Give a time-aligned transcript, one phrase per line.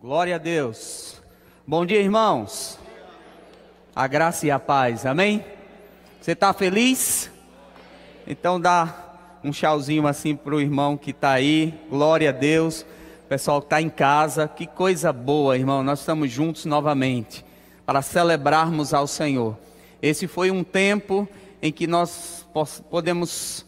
[0.00, 1.20] Glória a Deus.
[1.66, 2.78] Bom dia, irmãos.
[3.96, 5.44] A graça e a paz, amém?
[6.20, 7.28] Você está feliz?
[8.24, 11.74] Então dá um tchauzinho assim para o irmão que está aí.
[11.90, 12.86] Glória a Deus.
[13.28, 15.82] Pessoal que está em casa, que coisa boa, irmão.
[15.82, 17.44] Nós estamos juntos novamente
[17.84, 19.58] para celebrarmos ao Senhor.
[20.00, 21.28] Esse foi um tempo
[21.60, 22.46] em que nós
[22.88, 23.66] podemos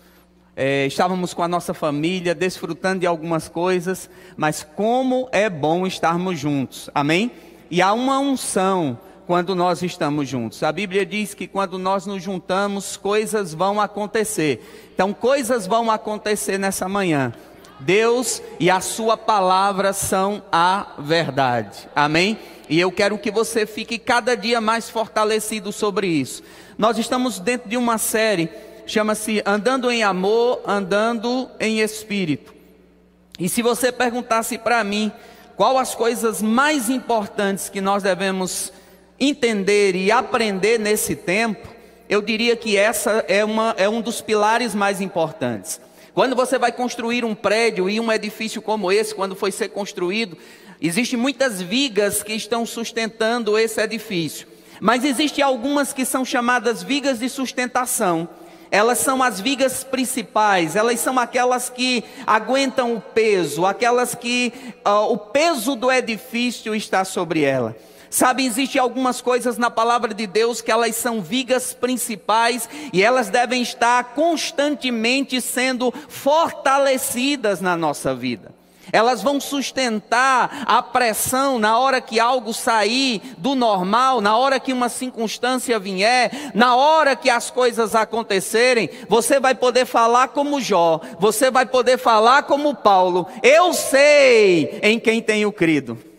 [0.63, 6.39] é, estávamos com a nossa família, desfrutando de algumas coisas, mas como é bom estarmos
[6.39, 7.33] juntos, amém?
[7.71, 10.63] E há uma unção quando nós estamos juntos.
[10.63, 14.91] A Bíblia diz que quando nós nos juntamos, coisas vão acontecer.
[14.93, 17.33] Então, coisas vão acontecer nessa manhã.
[17.79, 22.39] Deus e a Sua palavra são a verdade, amém?
[22.69, 26.43] E eu quero que você fique cada dia mais fortalecido sobre isso.
[26.77, 28.51] Nós estamos dentro de uma série
[28.91, 32.53] chama-se Andando em Amor, Andando em Espírito.
[33.39, 35.13] E se você perguntasse para mim
[35.57, 38.73] qual as coisas mais importantes que nós devemos
[39.19, 41.69] entender e aprender nesse tempo,
[42.09, 45.81] eu diria que essa é, uma, é um dos pilares mais importantes.
[46.13, 50.37] Quando você vai construir um prédio e um edifício como esse, quando foi ser construído,
[50.81, 54.49] existem muitas vigas que estão sustentando esse edifício.
[54.81, 58.29] Mas existem algumas que são chamadas vigas de sustentação
[58.71, 64.53] elas são as vigas principais, elas são aquelas que aguentam o peso, aquelas que
[64.87, 67.77] uh, o peso do edifício está sobre ela.
[68.09, 73.29] Sabe, existem algumas coisas na palavra de Deus que elas são vigas principais e elas
[73.29, 78.60] devem estar constantemente sendo fortalecidas na nossa vida.
[78.93, 84.73] Elas vão sustentar a pressão na hora que algo sair do normal, na hora que
[84.73, 88.91] uma circunstância vier, na hora que as coisas acontecerem.
[89.09, 93.27] Você vai poder falar como Jó, você vai poder falar como Paulo.
[93.43, 96.10] Eu sei em quem tenho crido.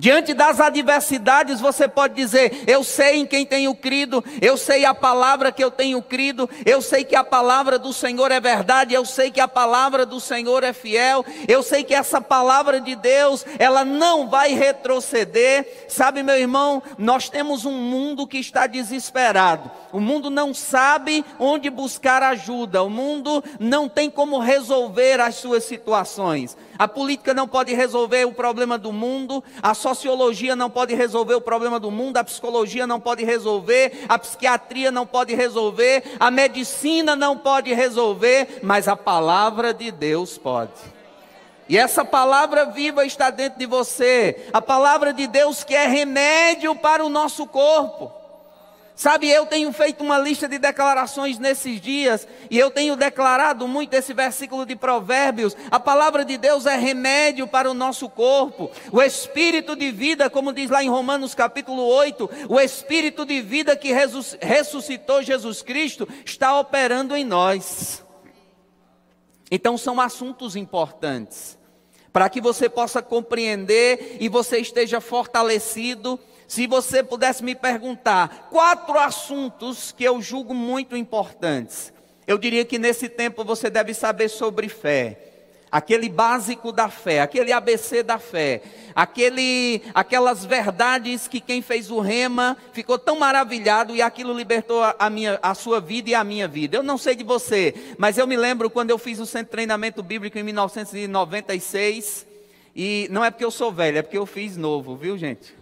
[0.00, 4.94] Diante das adversidades, você pode dizer: Eu sei em quem tenho crido, eu sei a
[4.94, 9.04] palavra que eu tenho crido, eu sei que a palavra do Senhor é verdade, eu
[9.04, 13.44] sei que a palavra do Senhor é fiel, eu sei que essa palavra de Deus,
[13.58, 15.84] ela não vai retroceder.
[15.86, 21.68] Sabe, meu irmão, nós temos um mundo que está desesperado, o mundo não sabe onde
[21.68, 26.56] buscar ajuda, o mundo não tem como resolver as suas situações.
[26.80, 31.40] A política não pode resolver o problema do mundo, a sociologia não pode resolver o
[31.42, 37.14] problema do mundo, a psicologia não pode resolver, a psiquiatria não pode resolver, a medicina
[37.14, 40.72] não pode resolver, mas a palavra de Deus pode.
[41.68, 46.74] E essa palavra viva está dentro de você, a palavra de Deus que é remédio
[46.74, 48.19] para o nosso corpo.
[49.00, 53.94] Sabe, eu tenho feito uma lista de declarações nesses dias, e eu tenho declarado muito
[53.94, 55.56] esse versículo de Provérbios.
[55.70, 58.70] A palavra de Deus é remédio para o nosso corpo.
[58.92, 63.74] O espírito de vida, como diz lá em Romanos capítulo 8, o espírito de vida
[63.74, 68.04] que ressuscitou Jesus Cristo está operando em nós.
[69.50, 71.58] Então são assuntos importantes,
[72.12, 78.98] para que você possa compreender e você esteja fortalecido se você pudesse me perguntar quatro
[78.98, 81.92] assuntos que eu julgo muito importantes,
[82.26, 85.16] eu diria que nesse tempo você deve saber sobre fé.
[85.70, 88.62] Aquele básico da fé, aquele ABC da fé,
[88.96, 95.08] aquele, aquelas verdades que quem fez o rema ficou tão maravilhado e aquilo libertou a,
[95.08, 96.76] minha, a sua vida e a minha vida.
[96.76, 99.52] Eu não sei de você, mas eu me lembro quando eu fiz o centro de
[99.52, 102.26] treinamento bíblico em 1996,
[102.74, 105.59] e não é porque eu sou velho, é porque eu fiz novo, viu gente?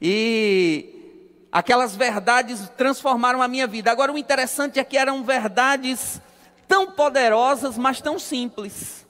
[0.00, 3.90] E aquelas verdades transformaram a minha vida.
[3.90, 6.20] Agora, o interessante é que eram verdades
[6.66, 9.00] tão poderosas, mas tão simples.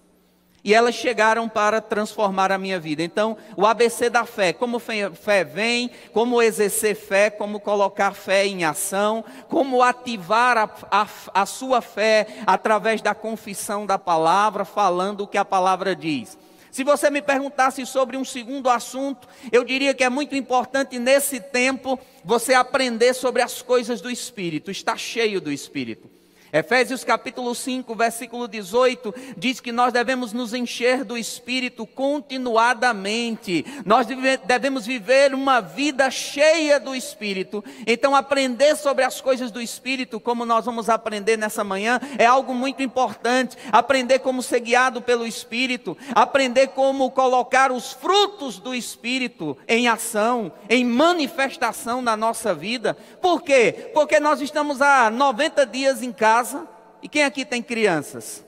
[0.63, 3.03] E elas chegaram para transformar a minha vida.
[3.03, 8.65] Então, o ABC da fé: como fé vem, como exercer fé, como colocar fé em
[8.65, 15.27] ação, como ativar a, a, a sua fé através da confissão da palavra, falando o
[15.27, 16.37] que a palavra diz.
[16.71, 21.41] Se você me perguntasse sobre um segundo assunto, eu diria que é muito importante nesse
[21.41, 26.20] tempo você aprender sobre as coisas do Espírito, estar cheio do Espírito.
[26.53, 34.07] Efésios capítulo 5, versículo 18, diz que nós devemos nos encher do Espírito continuadamente, nós
[34.45, 37.63] devemos viver uma vida cheia do Espírito.
[37.87, 42.53] Então, aprender sobre as coisas do Espírito, como nós vamos aprender nessa manhã, é algo
[42.53, 43.57] muito importante.
[43.71, 50.51] Aprender como ser guiado pelo Espírito, aprender como colocar os frutos do Espírito em ação,
[50.69, 52.97] em manifestação na nossa vida.
[53.21, 53.91] Por quê?
[53.95, 56.67] Porque nós estamos há 90 dias em casa casa.
[57.03, 58.45] E quem aqui tem crianças?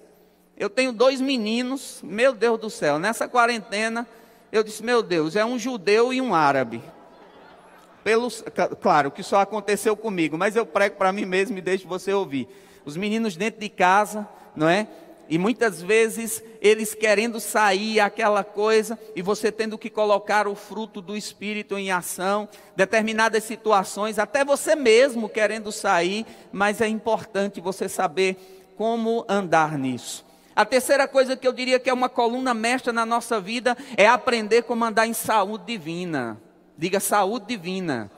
[0.57, 4.07] Eu tenho dois meninos, meu Deus do céu, nessa quarentena,
[4.51, 6.83] Eu disse: Meu Deus, é um judeu e um árabe.
[8.05, 8.45] Pelos,
[8.83, 12.49] claro que só aconteceu comigo, mas eu prego para mim mesmo e deixo você ouvir.
[12.85, 14.89] Os meninos dentro de casa, não é?
[15.29, 21.01] E muitas vezes eles querendo sair aquela coisa e você tendo que colocar o fruto
[21.01, 27.89] do espírito em ação, determinadas situações, até você mesmo querendo sair, mas é importante você
[27.89, 28.37] saber
[28.77, 30.25] como andar nisso.
[30.55, 34.07] A terceira coisa que eu diria que é uma coluna mestra na nossa vida é
[34.07, 36.39] aprender como andar em saúde divina.
[36.77, 38.11] Diga saúde divina.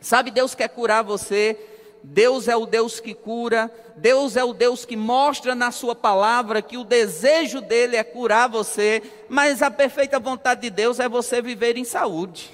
[0.00, 1.58] Sabe, Deus quer curar você.
[2.04, 6.62] Deus é o Deus que cura, Deus é o Deus que mostra na Sua palavra
[6.62, 11.40] que o desejo dele é curar você, mas a perfeita vontade de Deus é você
[11.40, 12.50] viver em saúde.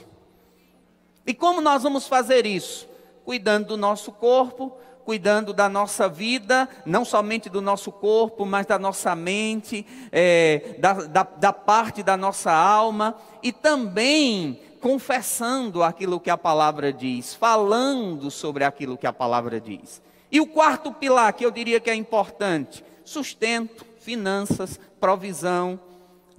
[1.27, 2.89] E como nós vamos fazer isso?
[3.25, 8.79] Cuidando do nosso corpo, cuidando da nossa vida, não somente do nosso corpo, mas da
[8.79, 16.31] nossa mente, é, da, da, da parte da nossa alma, e também confessando aquilo que
[16.31, 20.03] a palavra diz, falando sobre aquilo que a palavra diz.
[20.31, 25.81] E o quarto pilar que eu diria que é importante: sustento, finanças, provisão.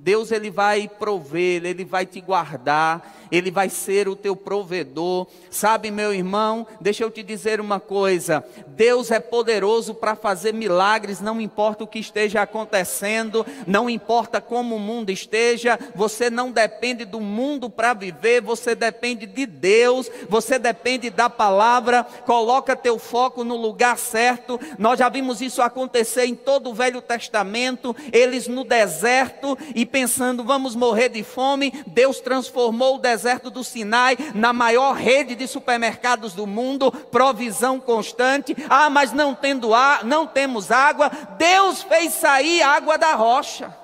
[0.02, 5.28] Deus ele vai prover, ele vai te guardar, ele vai ser o teu provedor.
[5.52, 11.20] Sabe, meu irmão, deixa eu te dizer uma coisa: Deus é poderoso para fazer milagres,
[11.20, 17.04] não importa o que esteja acontecendo, não importa como o mundo esteja, você não depende
[17.04, 22.06] do mundo para viver, você depende de Deus, você depende da palavra.
[22.26, 24.58] Coloca teu foco no lugar certo.
[24.78, 30.44] Nós já vimos isso acontecer em todo o Velho Testamento, eles no deserto e pensando,
[30.44, 36.34] vamos morrer de fome, Deus transformou o deserto do Sinai, na maior rede de supermercados
[36.34, 38.56] do mundo, provisão constante.
[38.70, 41.12] Ah, mas não tendo ar, não temos água.
[41.38, 43.76] Deus fez sair água da rocha.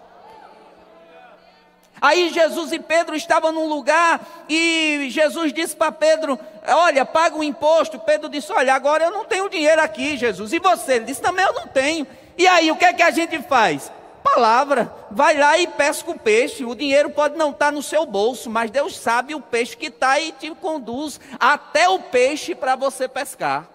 [2.01, 6.37] Aí Jesus e Pedro estavam num lugar e Jesus disse para Pedro:
[6.67, 7.97] Olha, paga o imposto.
[7.97, 10.53] Pedro disse: Olha, agora eu não tenho dinheiro aqui, Jesus.
[10.53, 10.95] E você?
[10.95, 12.05] Ele disse: Também eu não tenho.
[12.37, 13.91] E aí, o que é que a gente faz?
[14.25, 14.91] Palavra.
[15.11, 16.65] Vai lá e pesca o peixe.
[16.65, 20.19] O dinheiro pode não estar no seu bolso, mas Deus sabe o peixe que está
[20.19, 23.74] e te conduz até o peixe para você pescar.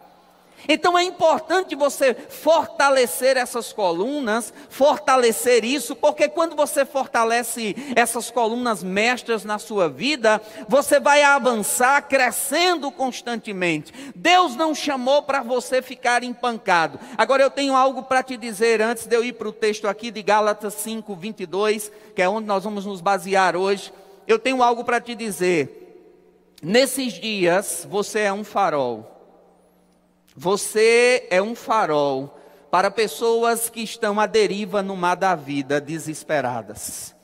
[0.69, 8.83] Então é importante você fortalecer essas colunas, fortalecer isso, porque quando você fortalece essas colunas
[8.83, 13.93] mestras na sua vida, você vai avançar crescendo constantemente.
[14.15, 16.99] Deus não chamou para você ficar empancado.
[17.17, 20.11] Agora eu tenho algo para te dizer antes de eu ir para o texto aqui
[20.11, 23.93] de Gálatas 5, 22, que é onde nós vamos nos basear hoje.
[24.27, 25.79] Eu tenho algo para te dizer.
[26.63, 29.19] Nesses dias você é um farol
[30.37, 32.38] você é um farol
[32.71, 37.15] para pessoas que estão à deriva no mar da vida, desesperadas.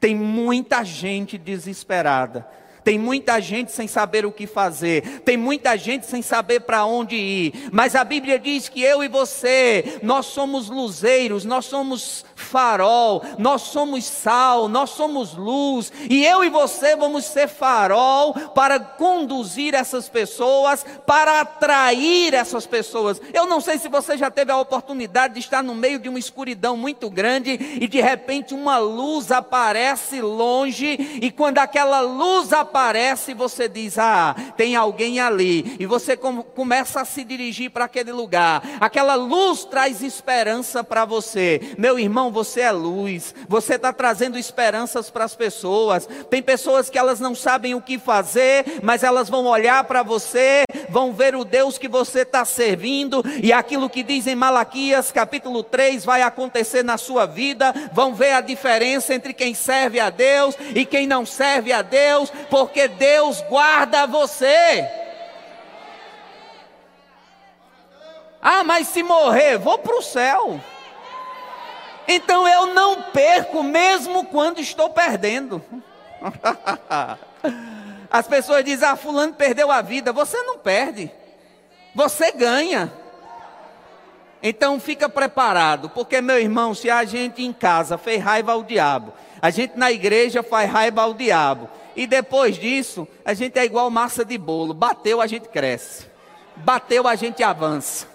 [0.00, 2.46] Tem muita gente desesperada
[2.84, 7.16] tem muita gente sem saber o que fazer, tem muita gente sem saber para onde
[7.16, 13.22] ir, mas a Bíblia diz que eu e você, nós somos luzeiros, nós somos farol,
[13.38, 19.74] nós somos sal, nós somos luz, e eu e você vamos ser farol para conduzir
[19.74, 23.20] essas pessoas, para atrair essas pessoas.
[23.32, 26.18] Eu não sei se você já teve a oportunidade de estar no meio de uma
[26.18, 32.73] escuridão muito grande e de repente uma luz aparece longe, e quando aquela luz aparece,
[32.74, 35.76] aparece e você diz: Ah, tem alguém ali.
[35.78, 38.62] E você começa a se dirigir para aquele lugar.
[38.80, 41.60] Aquela luz traz esperança para você.
[41.78, 43.32] Meu irmão, você é luz.
[43.48, 46.08] Você está trazendo esperanças para as pessoas.
[46.28, 50.64] Tem pessoas que elas não sabem o que fazer, mas elas vão olhar para você,
[50.88, 53.22] vão ver o Deus que você está servindo.
[53.40, 57.72] E aquilo que diz em Malaquias capítulo 3 vai acontecer na sua vida.
[57.92, 62.32] Vão ver a diferença entre quem serve a Deus e quem não serve a Deus.
[62.50, 64.88] Por porque Deus guarda você.
[68.40, 70.58] Ah, mas se morrer, vou para o céu.
[72.08, 75.62] Então eu não perco, mesmo quando estou perdendo.
[78.10, 80.10] As pessoas dizem: Ah, Fulano perdeu a vida.
[80.10, 81.10] Você não perde,
[81.94, 82.90] você ganha.
[84.42, 89.12] Então fica preparado, porque meu irmão, se a gente em casa fez raiva ao diabo,
[89.40, 93.88] a gente na igreja faz raiva ao diabo, e depois disso, a gente é igual
[93.90, 94.74] massa de bolo.
[94.74, 96.06] Bateu, a gente cresce.
[96.56, 98.06] Bateu, a gente avança.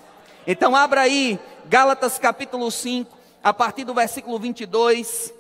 [0.46, 5.34] Então abra aí Gálatas capítulo 5, a partir do versículo 22.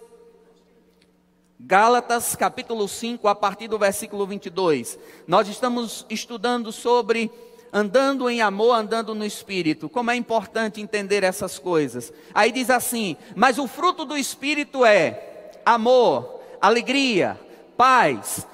[1.60, 4.98] Gálatas capítulo 5, a partir do versículo 22.
[5.27, 7.31] Nós estamos estudando sobre
[7.74, 9.89] andando em amor, andando no espírito.
[9.89, 12.13] Como é importante entender essas coisas.
[12.34, 17.39] Aí diz assim: "Mas o fruto do espírito é amor, alegria,
[17.80, 18.46] paz,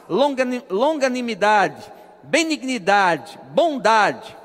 [0.69, 1.91] longanimidade,
[2.21, 4.37] benignidade, bondade,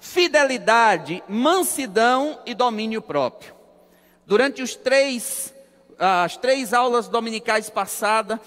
[0.00, 3.52] fidelidade, mansidão e domínio próprio.
[4.24, 5.52] Durante os três,
[5.98, 8.38] as três aulas dominicais passadas,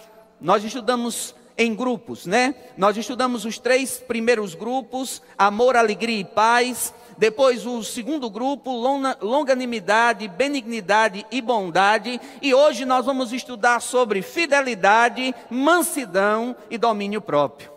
[0.42, 2.56] nós estudamos em grupos, né?
[2.76, 6.92] Nós estudamos os três primeiros grupos: amor, alegria e paz.
[7.20, 8.72] Depois o segundo grupo,
[9.22, 12.20] longanimidade, benignidade e bondade.
[12.42, 17.70] E hoje nós vamos estudar sobre fidelidade, mansidão e domínio próprio.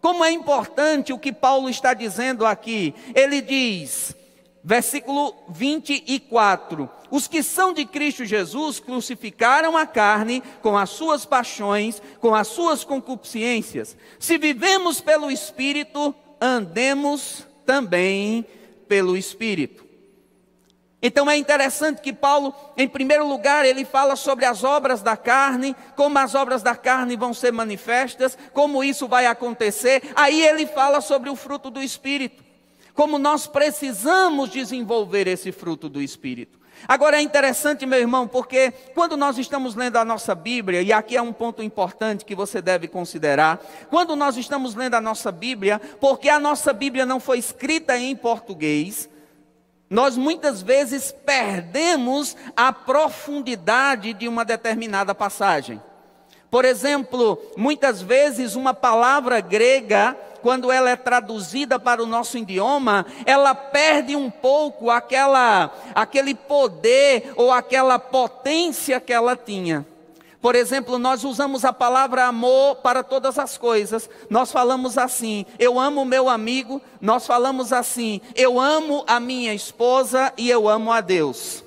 [0.00, 2.94] Como é importante o que Paulo está dizendo aqui.
[3.14, 4.16] Ele diz,
[4.64, 12.00] versículo 24: Os que são de Cristo Jesus crucificaram a carne com as suas paixões,
[12.18, 13.94] com as suas concupiscências.
[14.18, 18.46] Se vivemos pelo Espírito, andemos também
[18.90, 19.86] pelo Espírito.
[21.00, 25.76] Então é interessante que Paulo, em primeiro lugar, ele fala sobre as obras da carne,
[25.94, 30.02] como as obras da carne vão ser manifestas, como isso vai acontecer.
[30.16, 32.42] Aí ele fala sobre o fruto do Espírito,
[32.92, 36.58] como nós precisamos desenvolver esse fruto do Espírito.
[36.88, 41.16] Agora é interessante, meu irmão, porque quando nós estamos lendo a nossa Bíblia, e aqui
[41.16, 45.80] é um ponto importante que você deve considerar, quando nós estamos lendo a nossa Bíblia,
[46.00, 49.08] porque a nossa Bíblia não foi escrita em português,
[49.88, 55.82] nós muitas vezes perdemos a profundidade de uma determinada passagem.
[56.50, 63.06] Por exemplo, muitas vezes uma palavra grega, quando ela é traduzida para o nosso idioma,
[63.24, 69.86] ela perde um pouco aquela, aquele poder ou aquela potência que ela tinha.
[70.40, 74.08] Por exemplo, nós usamos a palavra amor para todas as coisas.
[74.30, 76.80] Nós falamos assim: eu amo meu amigo.
[77.00, 81.62] Nós falamos assim: eu amo a minha esposa e eu amo a Deus.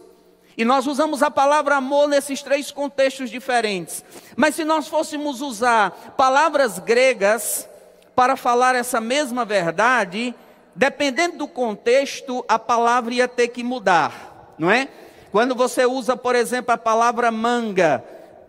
[0.58, 4.04] E nós usamos a palavra amor nesses três contextos diferentes.
[4.36, 7.68] Mas se nós fôssemos usar palavras gregas
[8.16, 10.34] para falar essa mesma verdade,
[10.76, 14.88] dependendo do contexto, a palavra ia ter que mudar, não é?
[15.32, 18.04] Quando você usa, por exemplo, a palavra manga,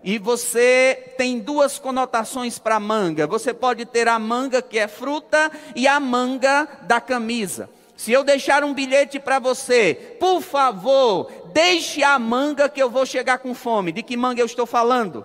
[0.04, 3.26] e você tem duas conotações para manga.
[3.26, 7.70] Você pode ter a manga que é fruta e a manga da camisa.
[7.96, 13.06] Se eu deixar um bilhete para você, por favor, deixe a manga que eu vou
[13.06, 13.92] chegar com fome.
[13.92, 15.24] De que manga eu estou falando?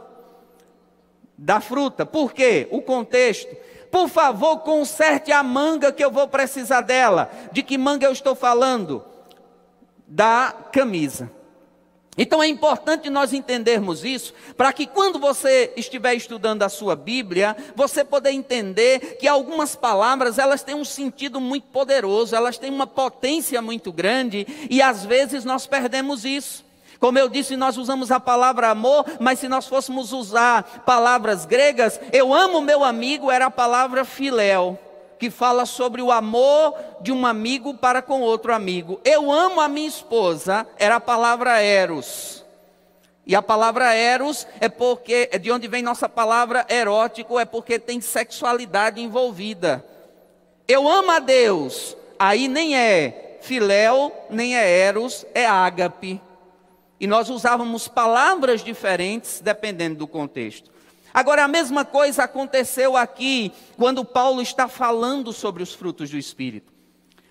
[1.38, 2.06] Da fruta.
[2.06, 2.68] Por quê?
[2.70, 3.56] O contexto.
[3.90, 7.32] Por favor, conserte a manga que eu vou precisar dela.
[7.52, 9.04] De que manga eu estou falando?
[10.08, 11.39] Da camisa.
[12.22, 17.56] Então é importante nós entendermos isso, para que quando você estiver estudando a sua Bíblia,
[17.78, 22.86] você poder entender que algumas palavras, elas têm um sentido muito poderoso, elas têm uma
[22.86, 26.66] potência muito grande, e às vezes nós perdemos isso.
[27.00, 32.02] Como eu disse, nós usamos a palavra amor, mas se nós fôssemos usar palavras gregas,
[32.12, 34.78] eu amo meu amigo, era a palavra filéu
[35.20, 39.02] que fala sobre o amor de um amigo para com outro amigo.
[39.04, 42.46] Eu amo a minha esposa, era a palavra eros.
[43.28, 47.78] E a palavra eros é porque é de onde vem nossa palavra erótico, é porque
[47.78, 49.86] tem sexualidade envolvida.
[50.68, 56.22] Eu amo a Deus, aí nem é filéu, nem é eros, é ágape.
[57.00, 60.72] E nós usávamos palavras diferentes dependendo do contexto.
[61.14, 66.80] Agora, a mesma coisa aconteceu aqui, quando Paulo está falando sobre os frutos do Espírito.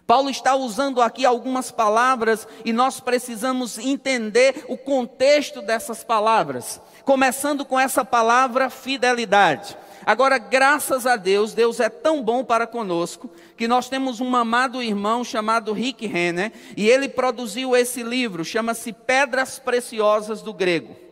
[0.08, 6.80] Paulo está usando aqui algumas palavras e nós precisamos entender o contexto dessas palavras.
[7.04, 9.76] Começando com essa palavra fidelidade.
[10.06, 14.82] Agora, graças a Deus, Deus é tão bom para conosco que nós temos um amado
[14.82, 21.07] irmão chamado Rick Renner e ele produziu esse livro, chama-se Pedras Preciosas do Grego.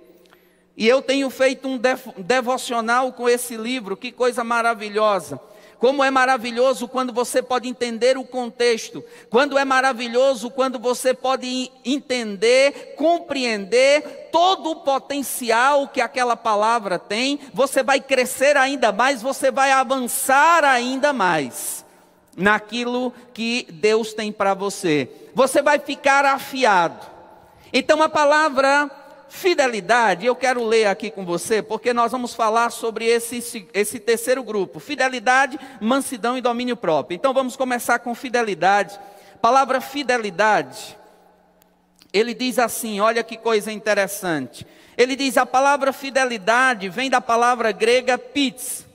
[0.76, 1.80] E eu tenho feito um
[2.18, 5.40] devocional com esse livro, que coisa maravilhosa.
[5.78, 11.70] Como é maravilhoso quando você pode entender o contexto, quando é maravilhoso quando você pode
[11.84, 19.50] entender, compreender todo o potencial que aquela palavra tem, você vai crescer ainda mais, você
[19.50, 21.84] vai avançar ainda mais
[22.36, 25.10] naquilo que Deus tem para você.
[25.34, 27.06] Você vai ficar afiado.
[27.70, 28.90] Então a palavra
[29.28, 34.42] Fidelidade, eu quero ler aqui com você, porque nós vamos falar sobre esse, esse terceiro
[34.42, 37.16] grupo: fidelidade, mansidão e domínio próprio.
[37.16, 38.98] Então vamos começar com fidelidade.
[39.40, 40.96] Palavra fidelidade,
[42.12, 44.66] ele diz assim: olha que coisa interessante.
[44.96, 48.86] Ele diz: a palavra fidelidade vem da palavra grega pitz,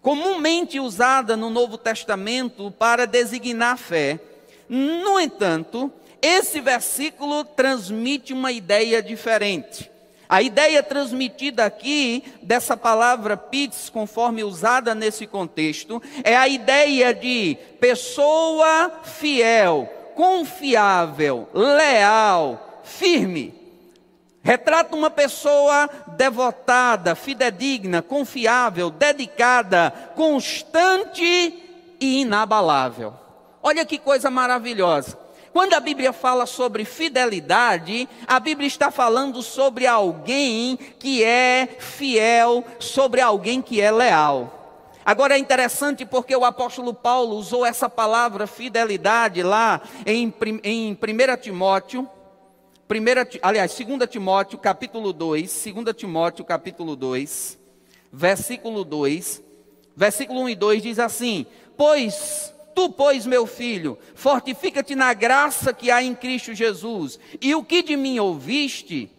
[0.00, 4.20] comumente usada no Novo Testamento para designar fé.
[4.68, 9.90] No entanto, esse versículo transmite uma ideia diferente.
[10.28, 17.58] A ideia transmitida aqui dessa palavra pits, conforme usada nesse contexto, é a ideia de
[17.78, 23.52] pessoa fiel, confiável, leal, firme.
[24.42, 31.22] Retrata uma pessoa devotada, fidedigna, confiável, dedicada, constante
[32.00, 33.12] e inabalável.
[33.62, 35.21] Olha que coisa maravilhosa.
[35.52, 42.64] Quando a Bíblia fala sobre fidelidade, a Bíblia está falando sobre alguém que é fiel,
[42.78, 44.58] sobre alguém que é leal.
[45.04, 50.32] Agora é interessante porque o apóstolo Paulo usou essa palavra fidelidade lá em,
[50.62, 50.96] em 1
[51.42, 52.08] Timóteo,
[52.88, 57.58] 1, aliás, 2 Timóteo capítulo 2, 2 Timóteo capítulo 2,
[58.10, 59.42] versículo 2,
[59.94, 65.90] versículo 1 e 2 diz assim: Pois Tu, pois, meu filho, fortifica-te na graça que
[65.90, 69.10] há em Cristo Jesus, e o que de mim ouviste,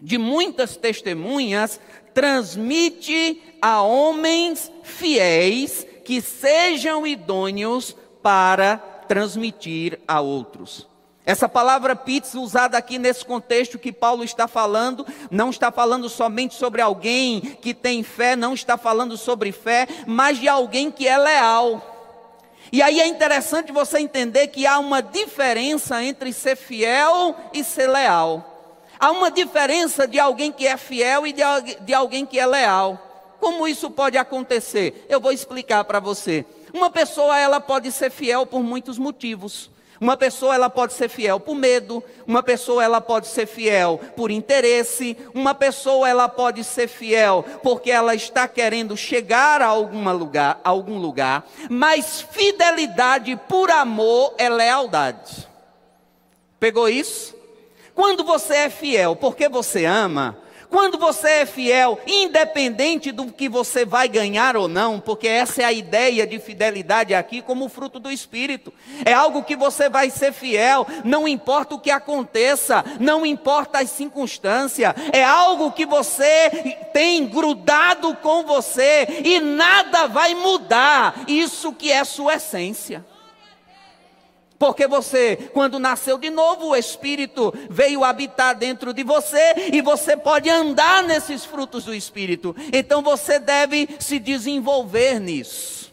[0.00, 1.80] de muitas testemunhas,
[2.12, 8.76] transmite a homens fiéis que sejam idôneos para
[9.08, 10.86] transmitir a outros.
[11.26, 16.54] Essa palavra pizza usada aqui nesse contexto que Paulo está falando, não está falando somente
[16.54, 21.16] sobre alguém que tem fé, não está falando sobre fé, mas de alguém que é
[21.16, 21.93] leal
[22.74, 27.88] e aí é interessante você entender que há uma diferença entre ser fiel e ser
[27.88, 28.82] leal.
[28.98, 33.36] Há uma diferença de alguém que é fiel e de, alguém que é leal.
[33.38, 35.06] Como isso pode acontecer?
[35.08, 36.44] Eu vou explicar para você.
[36.72, 39.70] Uma pessoa ela pode ser fiel por muitos motivos.
[40.00, 44.30] Uma pessoa ela pode ser fiel por medo, uma pessoa ela pode ser fiel por
[44.30, 50.60] interesse, uma pessoa ela pode ser fiel porque ela está querendo chegar a algum lugar,
[50.64, 55.48] a algum lugar, mas fidelidade por amor é lealdade.
[56.58, 57.34] Pegou isso?
[57.94, 60.36] Quando você é fiel porque você ama,
[60.74, 65.64] quando você é fiel, independente do que você vai ganhar ou não, porque essa é
[65.64, 68.74] a ideia de fidelidade aqui como fruto do Espírito.
[69.04, 73.90] É algo que você vai ser fiel, não importa o que aconteça, não importa as
[73.90, 76.50] circunstâncias, é algo que você
[76.92, 83.04] tem grudado com você e nada vai mudar isso que é sua essência.
[84.64, 90.16] Porque você, quando nasceu de novo, o Espírito veio habitar dentro de você e você
[90.16, 92.56] pode andar nesses frutos do Espírito.
[92.72, 95.92] Então você deve se desenvolver nisso.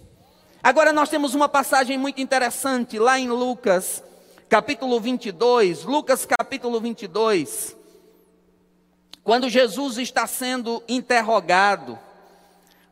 [0.63, 4.01] Agora nós temos uma passagem muito interessante lá em Lucas,
[4.47, 5.83] capítulo 22.
[5.83, 7.75] Lucas, capítulo 22.
[9.21, 11.99] Quando Jesus está sendo interrogado,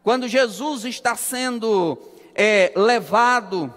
[0.04, 1.98] quando Jesus está sendo
[2.36, 3.74] é, levado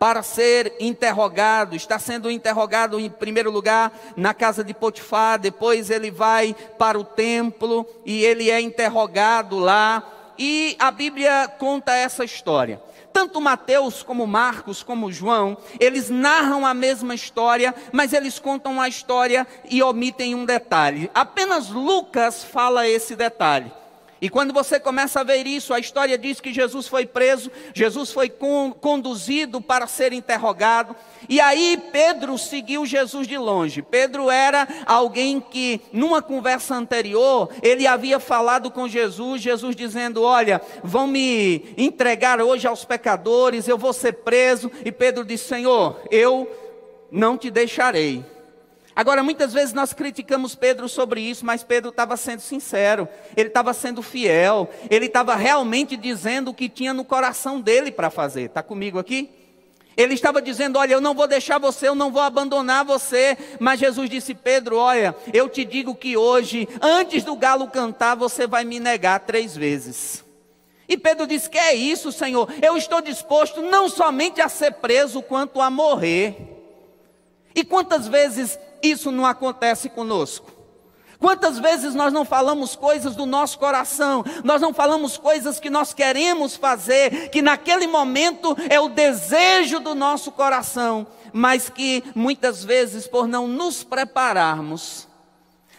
[0.00, 1.76] para ser interrogado.
[1.76, 7.04] Está sendo interrogado em primeiro lugar na casa de Potifar, depois ele vai para o
[7.04, 10.02] templo e ele é interrogado lá.
[10.38, 12.82] E a Bíblia conta essa história.
[13.12, 18.88] Tanto Mateus como Marcos como João, eles narram a mesma história, mas eles contam a
[18.88, 21.10] história e omitem um detalhe.
[21.12, 23.70] Apenas Lucas fala esse detalhe.
[24.20, 28.12] E quando você começa a ver isso, a história diz que Jesus foi preso, Jesus
[28.12, 30.94] foi con conduzido para ser interrogado.
[31.28, 33.80] E aí Pedro seguiu Jesus de longe.
[33.80, 40.60] Pedro era alguém que, numa conversa anterior, ele havia falado com Jesus, Jesus dizendo: Olha,
[40.84, 44.70] vão me entregar hoje aos pecadores, eu vou ser preso.
[44.84, 46.48] E Pedro disse: Senhor, eu
[47.10, 48.24] não te deixarei.
[49.00, 53.72] Agora, muitas vezes nós criticamos Pedro sobre isso, mas Pedro estava sendo sincero, ele estava
[53.72, 58.42] sendo fiel, ele estava realmente dizendo o que tinha no coração dele para fazer.
[58.42, 59.30] Está comigo aqui?
[59.96, 63.38] Ele estava dizendo: Olha, eu não vou deixar você, eu não vou abandonar você.
[63.58, 68.46] Mas Jesus disse: Pedro, olha, eu te digo que hoje, antes do galo cantar, você
[68.46, 70.22] vai me negar três vezes.
[70.86, 72.52] E Pedro disse: Que é isso, Senhor?
[72.60, 76.36] Eu estou disposto não somente a ser preso, quanto a morrer.
[77.54, 80.60] E quantas vezes isso não acontece conosco.
[81.20, 85.92] Quantas vezes nós não falamos coisas do nosso coração, nós não falamos coisas que nós
[85.92, 93.06] queremos fazer, que naquele momento é o desejo do nosso coração, mas que muitas vezes,
[93.06, 95.09] por não nos prepararmos,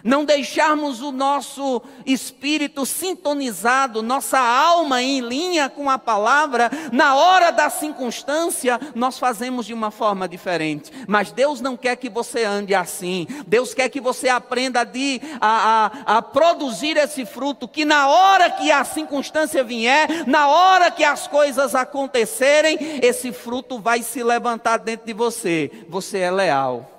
[0.04, 7.52] não deixarmos o nosso espírito sintonizado, nossa alma em linha com a palavra, na hora
[7.52, 10.92] da circunstância, nós fazemos de uma forma diferente.
[11.08, 13.28] Mas Deus não quer que você ande assim.
[13.48, 18.50] Deus quer que você aprenda de, a, a, a produzir esse fruto, que na hora
[18.50, 24.78] que a circunstância vier, na hora que as coisas acontecerem, esse fruto vai se levantar
[24.78, 25.72] dentro de você.
[25.90, 26.90] Você é leal,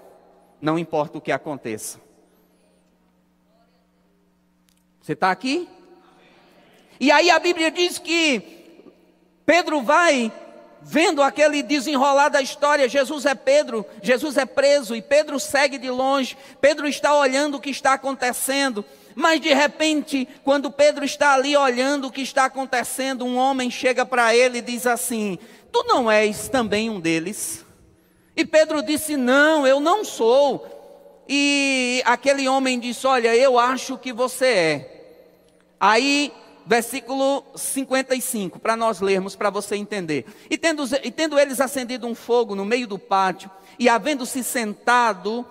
[0.61, 2.12] não importa o que aconteça.
[5.03, 5.69] Você está aqui?
[7.01, 8.41] E aí a Bíblia diz que
[9.45, 10.31] Pedro vai
[10.81, 15.91] vendo aquele desenrolar da história, Jesus é Pedro, Jesus é preso e Pedro segue de
[15.91, 16.37] longe.
[16.61, 18.85] Pedro está olhando o que está acontecendo,
[19.17, 24.07] mas de repente, quando Pedro está ali olhando o que está acontecendo, um homem chega
[24.07, 25.37] para ele e diz assim:
[25.73, 27.67] Tu não és também um deles?
[28.37, 31.25] E Pedro disse: Não, eu não sou.
[31.29, 34.92] E aquele homem disse: Olha, eu acho que você é.
[35.85, 36.33] Aí
[36.65, 40.25] versículo 55, para nós lermos, para você entender.
[40.49, 45.45] E tendo, e tendo eles acendido um fogo no meio do pátio, e havendo-se sentado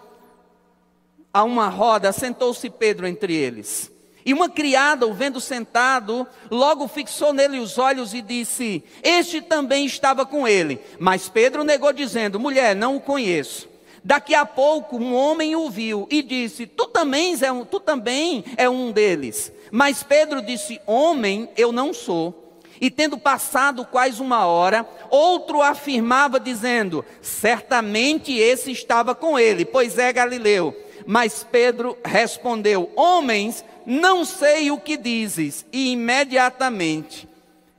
[1.34, 3.92] a uma roda, sentou-se Pedro entre eles.
[4.26, 9.86] E uma criada, o vendo sentado, logo fixou nele os olhos e disse: Este também
[9.86, 10.80] estava com ele.
[10.98, 13.68] Mas Pedro negou, dizendo: Mulher, não o conheço.
[14.04, 18.46] Daqui a pouco um homem o viu e disse: Tu também é um, tu também
[18.56, 19.52] é um deles.
[19.72, 22.42] Mas Pedro disse: Homem, eu não sou.
[22.80, 29.98] E tendo passado quase uma hora, outro afirmava, dizendo: Certamente esse estava com ele, pois
[29.98, 30.76] é Galileu.
[31.06, 35.66] Mas Pedro respondeu: Homens, não sei o que dizes.
[35.72, 37.30] E imediatamente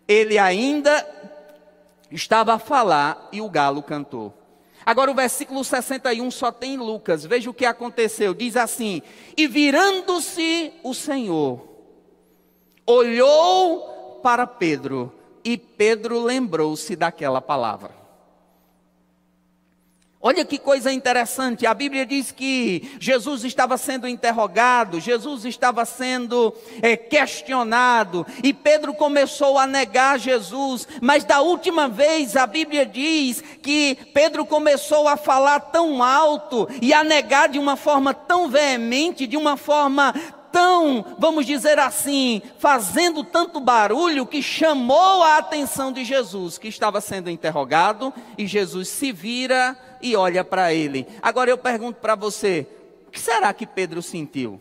[0.07, 1.07] ele ainda
[2.11, 4.33] estava a falar e o galo cantou.
[4.85, 7.25] Agora o versículo 61 só tem Lucas.
[7.25, 8.35] Veja o que aconteceu.
[8.35, 9.03] Diz assim:
[9.37, 11.72] E virando-se o Senhor,
[12.87, 15.13] olhou para Pedro,
[15.45, 18.03] e Pedro lembrou-se daquela palavra.
[20.25, 26.55] Olha que coisa interessante, a Bíblia diz que Jesus estava sendo interrogado, Jesus estava sendo
[26.81, 33.43] é, questionado, e Pedro começou a negar Jesus, mas da última vez a Bíblia diz
[33.61, 39.27] que Pedro começou a falar tão alto e a negar de uma forma tão veemente,
[39.27, 40.15] de uma forma
[40.53, 47.01] tão, vamos dizer assim, fazendo tanto barulho que chamou a atenção de Jesus, que estava
[47.01, 51.07] sendo interrogado, e Jesus se vira e olha para ele.
[51.23, 52.67] Agora eu pergunto para você:
[53.09, 54.61] o que será que Pedro sentiu?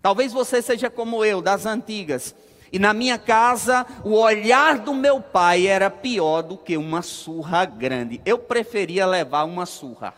[0.00, 2.34] Talvez você seja como eu, das antigas.
[2.72, 7.64] E na minha casa, o olhar do meu pai era pior do que uma surra
[7.64, 8.20] grande.
[8.24, 10.14] Eu preferia levar uma surra.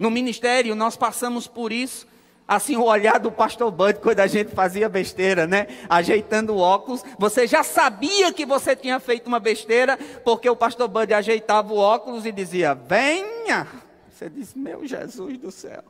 [0.00, 2.08] No ministério, nós passamos por isso
[2.48, 5.68] assim o olhar do pastor Bud quando a gente fazia besteira, né?
[5.88, 7.04] Ajeitando o óculos.
[7.18, 11.76] Você já sabia que você tinha feito uma besteira, porque o pastor Bud ajeitava o
[11.76, 13.68] óculos e dizia: Venha!
[14.10, 15.84] Você disse: Meu Jesus do céu.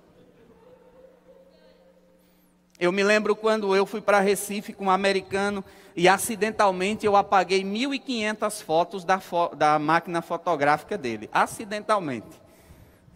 [2.80, 7.62] Eu me lembro quando eu fui para Recife com um americano e acidentalmente eu apaguei
[7.62, 11.30] 1.500 fotos da, fo da máquina fotográfica dele.
[11.32, 12.49] Acidentalmente.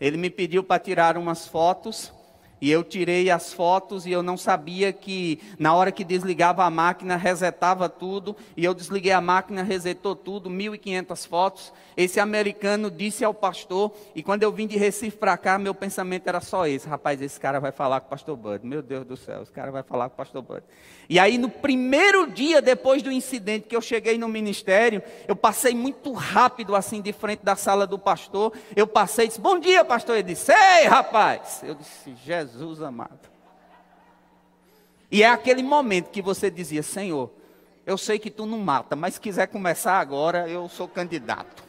[0.04, 2.12] Ele me pediu para tirar umas fotos
[2.60, 6.70] e eu tirei as fotos e eu não sabia que na hora que desligava a
[6.70, 8.34] máquina resetava tudo.
[8.56, 11.72] E eu desliguei a máquina, resetou tudo, 1.500 fotos.
[11.96, 16.26] Esse americano disse ao pastor, e quando eu vim de Recife para cá, meu pensamento
[16.26, 18.66] era só esse: rapaz, esse cara vai falar com o pastor Bud.
[18.66, 20.62] Meu Deus do céu, esse cara vai falar com o pastor Bud.
[21.06, 25.74] E aí, no primeiro dia depois do incidente que eu cheguei no ministério, eu passei
[25.74, 28.54] muito rápido assim de frente da sala do pastor.
[28.74, 30.16] Eu passei e disse: Bom dia, pastor.
[30.16, 31.62] Ele disse: Ei, rapaz.
[31.62, 32.53] Eu disse: Jesus.
[32.54, 33.28] Jesus amado.
[35.10, 37.30] E é aquele momento que você dizia: Senhor,
[37.84, 41.64] eu sei que tu não mata, mas se quiser começar agora, eu sou candidato.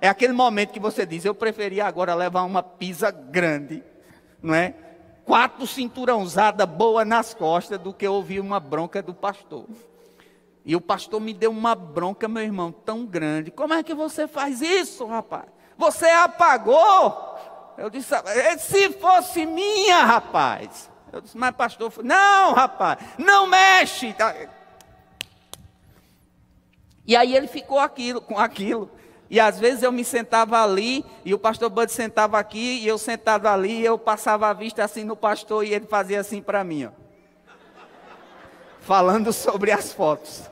[0.00, 3.82] É aquele momento que você diz: Eu preferia agora levar uma pisa grande,
[4.42, 4.74] não é?
[5.24, 9.66] Quatro cinturãozadas boa nas costas do que ouvir uma bronca do pastor.
[10.64, 13.50] E o pastor me deu uma bronca, meu irmão, tão grande.
[13.52, 15.46] Como é que você faz isso, rapaz?
[15.78, 20.90] Você apagou eu disse, é, se fosse minha, rapaz.
[21.12, 24.12] Eu disse, mas pastor, não, rapaz, não mexe.
[24.14, 24.34] Tá.
[27.06, 28.90] E aí ele ficou aquilo, com aquilo.
[29.28, 32.98] E às vezes eu me sentava ali, e o pastor Bud sentava aqui, e eu
[32.98, 36.62] sentado ali, e eu passava a vista assim no pastor, e ele fazia assim para
[36.62, 36.90] mim, ó.
[38.80, 40.42] Falando sobre as fotos.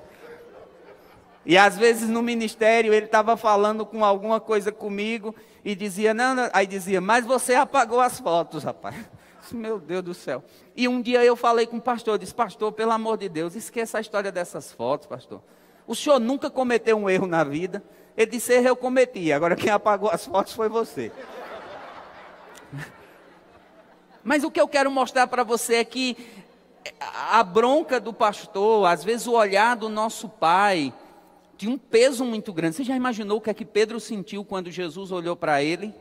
[1.44, 6.34] E às vezes no ministério ele estava falando com alguma coisa comigo, e dizia, não,
[6.34, 8.96] não, aí dizia, mas você apagou as fotos, rapaz.
[9.52, 10.44] Meu Deus do céu.
[10.76, 13.98] E um dia eu falei com o pastor, disse, pastor, pelo amor de Deus, esqueça
[13.98, 15.42] a história dessas fotos, pastor.
[15.86, 17.82] O senhor nunca cometeu um erro na vida.
[18.16, 21.10] Ele disse, eu cometi, agora quem apagou as fotos foi você.
[24.22, 26.16] Mas o que eu quero mostrar para você é que
[27.30, 30.92] a bronca do pastor, às vezes o olhar do nosso pai,
[31.60, 32.76] tinha um peso muito grande.
[32.76, 35.92] Você já imaginou o que é que Pedro sentiu quando Jesus olhou para ele?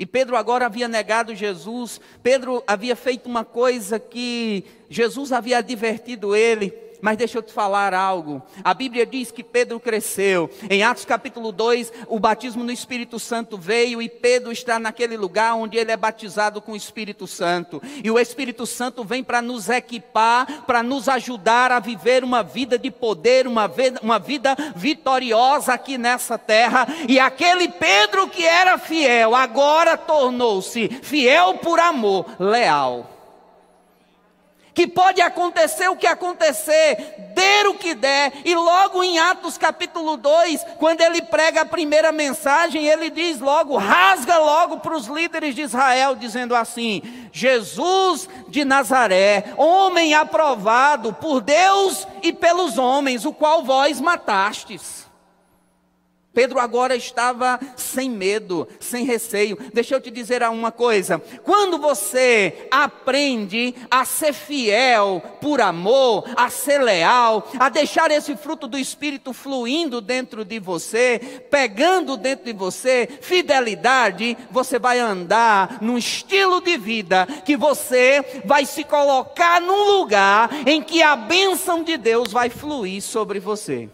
[0.00, 6.34] E Pedro agora havia negado Jesus, Pedro havia feito uma coisa que Jesus havia advertido
[6.34, 6.74] ele.
[7.00, 8.42] Mas deixa eu te falar algo.
[8.62, 10.50] A Bíblia diz que Pedro cresceu.
[10.68, 15.54] Em Atos capítulo 2, o batismo no Espírito Santo veio e Pedro está naquele lugar
[15.54, 17.82] onde ele é batizado com o Espírito Santo.
[18.02, 22.78] E o Espírito Santo vem para nos equipar, para nos ajudar a viver uma vida
[22.78, 26.86] de poder, uma vida, uma vida vitoriosa aqui nessa terra.
[27.08, 33.19] E aquele Pedro que era fiel, agora tornou-se fiel por amor, leal
[34.80, 40.16] que pode acontecer o que acontecer, der o que der, e logo em Atos capítulo
[40.16, 45.54] 2, quando ele prega a primeira mensagem, ele diz logo, rasga logo para os líderes
[45.54, 53.34] de Israel, dizendo assim: Jesus de Nazaré, homem aprovado por Deus e pelos homens, o
[53.34, 55.09] qual vós matastes.
[56.40, 59.58] Pedro agora estava sem medo, sem receio.
[59.74, 66.48] Deixa eu te dizer uma coisa: quando você aprende a ser fiel por amor, a
[66.48, 72.54] ser leal, a deixar esse fruto do Espírito fluindo dentro de você, pegando dentro de
[72.54, 79.98] você, fidelidade, você vai andar num estilo de vida que você vai se colocar num
[79.98, 83.90] lugar em que a bênção de Deus vai fluir sobre você.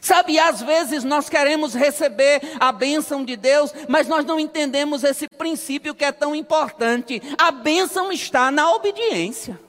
[0.00, 5.28] Sabe, às vezes nós queremos receber a bênção de Deus, mas nós não entendemos esse
[5.28, 7.20] princípio que é tão importante.
[7.38, 9.60] A bênção está na obediência.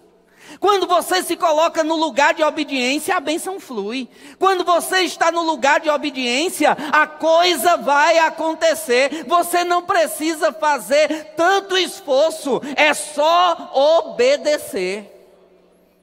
[0.60, 4.10] Quando você se coloca no lugar de obediência, a bênção flui.
[4.38, 9.26] Quando você está no lugar de obediência, a coisa vai acontecer.
[9.28, 15.10] Você não precisa fazer tanto esforço, é só obedecer.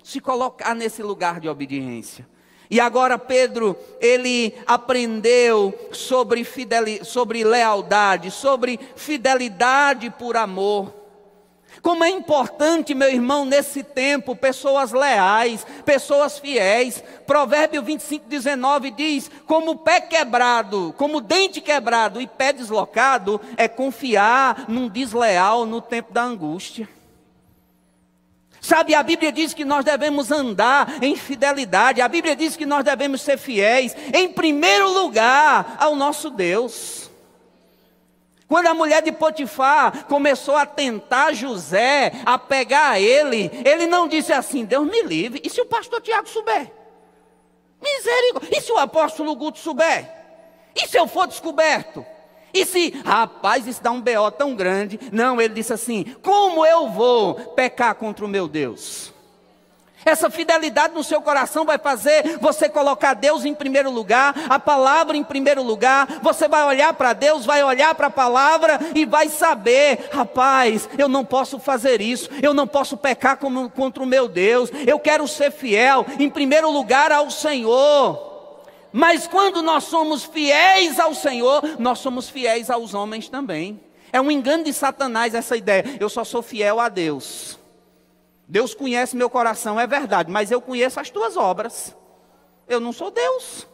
[0.03, 2.27] Se colocar nesse lugar de obediência.
[2.71, 6.47] E agora Pedro, ele aprendeu sobre,
[7.03, 10.99] sobre lealdade, sobre fidelidade por amor.
[11.81, 17.03] Como é importante, meu irmão, nesse tempo, pessoas leais, pessoas fiéis.
[17.27, 24.65] Provérbio 25, 19 diz: Como pé quebrado, como dente quebrado e pé deslocado, é confiar
[24.69, 26.89] num desleal no tempo da angústia.
[28.69, 32.85] Sabe, a Bíblia diz que nós devemos andar em fidelidade, a Bíblia diz que nós
[32.85, 37.11] devemos ser fiéis, em primeiro lugar, ao nosso Deus.
[38.47, 44.35] Quando a mulher de Potifar começou a tentar José, a pegar ele, ele não disse
[44.35, 46.71] assim: Deus me livre, e se o pastor Tiago souber?
[47.83, 50.07] Misericórdia, e se o apóstolo Guto souber?
[50.77, 52.05] E se eu for descoberto?
[52.53, 54.99] E se, rapaz, isso dá um BO tão grande.
[55.13, 59.13] Não, ele disse assim: como eu vou pecar contra o meu Deus?
[60.05, 65.17] Essa fidelidade no seu coração vai fazer você colocar Deus em primeiro lugar, a palavra
[65.17, 66.21] em primeiro lugar.
[66.23, 71.09] Você vai olhar para Deus, vai olhar para a palavra e vai saber: rapaz, eu
[71.09, 74.71] não posso fazer isso, eu não posso pecar como, contra o meu Deus.
[74.87, 78.28] Eu quero ser fiel, em primeiro lugar, ao Senhor.
[78.93, 83.81] Mas quando nós somos fiéis ao Senhor, nós somos fiéis aos homens também.
[84.13, 85.85] É um engano de Satanás essa ideia.
[86.01, 87.59] Eu só sou fiel a Deus.
[88.47, 91.95] Deus conhece meu coração, é verdade, mas eu conheço as tuas obras.
[92.67, 93.67] Eu não sou Deus.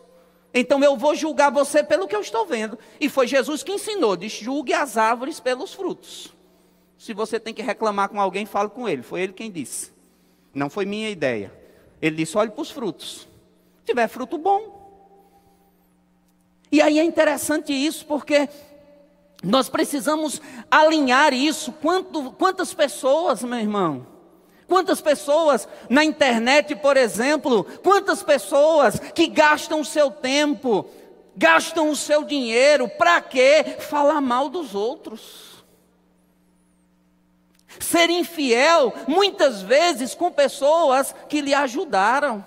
[0.52, 2.76] Então eu vou julgar você pelo que eu estou vendo.
[3.00, 6.32] E foi Jesus que ensinou: diz, julgue as árvores pelos frutos.
[6.98, 9.02] Se você tem que reclamar com alguém, fale com ele.
[9.02, 9.92] Foi ele quem disse.
[10.52, 11.52] Não foi minha ideia.
[12.00, 13.28] Ele disse: olhe para os frutos.
[13.78, 14.83] Se tiver fruto bom,
[16.74, 18.48] e aí é interessante isso, porque
[19.44, 21.70] nós precisamos alinhar isso.
[21.70, 24.04] Quanto, quantas pessoas, meu irmão?
[24.66, 30.84] Quantas pessoas na internet, por exemplo, quantas pessoas que gastam o seu tempo,
[31.36, 33.76] gastam o seu dinheiro, para quê?
[33.78, 35.64] Falar mal dos outros.
[37.78, 42.44] Ser infiel, muitas vezes com pessoas que lhe ajudaram.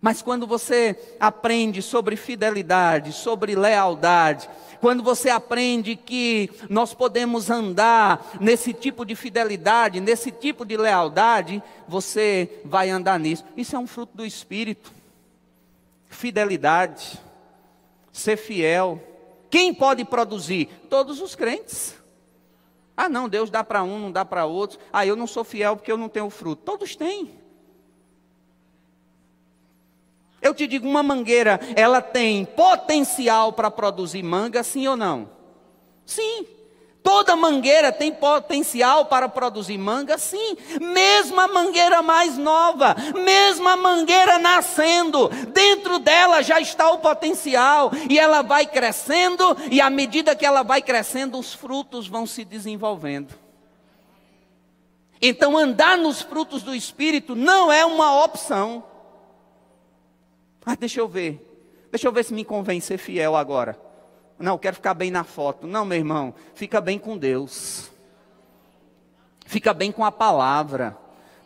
[0.00, 4.48] Mas quando você aprende sobre fidelidade, sobre lealdade,
[4.80, 11.62] quando você aprende que nós podemos andar nesse tipo de fidelidade, nesse tipo de lealdade,
[11.88, 13.44] você vai andar nisso.
[13.56, 14.92] Isso é um fruto do Espírito.
[16.06, 17.18] Fidelidade,
[18.12, 19.02] ser fiel.
[19.50, 20.66] Quem pode produzir?
[20.88, 21.96] Todos os crentes.
[22.96, 24.78] Ah, não, Deus dá para um, não dá para outro.
[24.92, 26.62] Ah, eu não sou fiel porque eu não tenho fruto.
[26.64, 27.37] Todos têm.
[30.40, 35.28] Eu te digo, uma mangueira, ela tem potencial para produzir manga, sim ou não?
[36.06, 36.46] Sim.
[37.02, 40.18] Toda mangueira tem potencial para produzir manga?
[40.18, 40.56] Sim.
[40.80, 47.90] Mesmo a mangueira mais nova, mesmo a mangueira nascendo, dentro dela já está o potencial,
[48.08, 52.44] e ela vai crescendo, e à medida que ela vai crescendo, os frutos vão se
[52.44, 53.34] desenvolvendo.
[55.20, 58.84] Então, andar nos frutos do Espírito não é uma opção.
[60.68, 61.40] Mas deixa eu ver,
[61.90, 63.80] deixa eu ver se me convém ser fiel agora.
[64.38, 65.66] Não, quero ficar bem na foto.
[65.66, 67.90] Não, meu irmão, fica bem com Deus.
[69.46, 70.94] Fica bem com a palavra.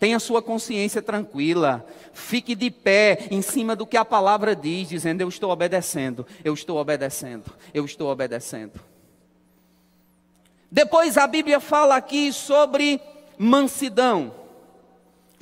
[0.01, 1.87] Tenha sua consciência tranquila.
[2.13, 6.53] Fique de pé em cima do que a palavra diz, dizendo: Eu estou obedecendo, eu
[6.53, 8.81] estou obedecendo, eu estou obedecendo.
[10.69, 13.01] Depois a Bíblia fala aqui sobre
[13.39, 14.42] mansidão.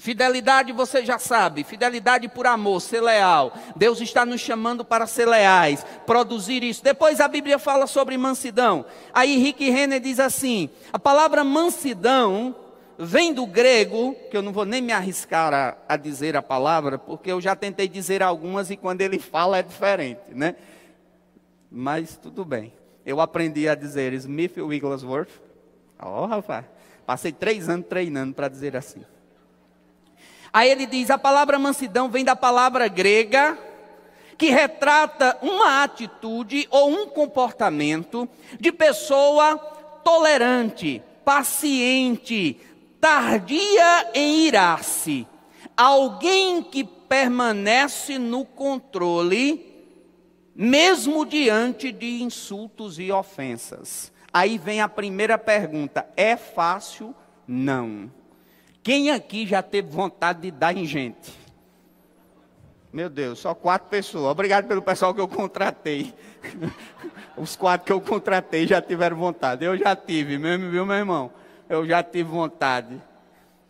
[0.01, 3.53] Fidelidade você já sabe, fidelidade por amor, ser leal.
[3.77, 6.83] Deus está nos chamando para ser leais, produzir isso.
[6.83, 8.87] Depois a Bíblia fala sobre mansidão.
[9.13, 12.57] Aí Rick Renner diz assim: a palavra mansidão
[12.99, 16.97] vem do grego, que eu não vou nem me arriscar a, a dizer a palavra,
[16.97, 20.57] porque eu já tentei dizer algumas e quando ele fala é diferente, né?
[21.71, 22.73] Mas tudo bem.
[23.05, 25.43] Eu aprendi a dizer Smith Wigglesworth.
[25.99, 26.65] Ó, oh, rapaz,
[27.05, 29.05] passei três anos treinando para dizer assim.
[30.53, 33.59] Aí ele diz: a palavra mansidão vem da palavra grega,
[34.37, 39.57] que retrata uma atitude ou um comportamento de pessoa
[40.03, 42.59] tolerante, paciente,
[43.01, 45.27] tardia em irar-se.
[45.77, 49.67] Alguém que permanece no controle,
[50.55, 54.13] mesmo diante de insultos e ofensas.
[54.33, 57.15] Aí vem a primeira pergunta: é fácil?
[57.47, 58.11] Não.
[58.83, 61.39] Quem aqui já teve vontade de dar em gente?
[62.93, 64.25] Meu Deus, só quatro pessoas.
[64.25, 66.13] Obrigado pelo pessoal que eu contratei.
[67.37, 69.65] Os quatro que eu contratei já tiveram vontade.
[69.65, 71.31] Eu já tive mesmo, viu, meu irmão?
[71.69, 73.01] Eu já tive vontade.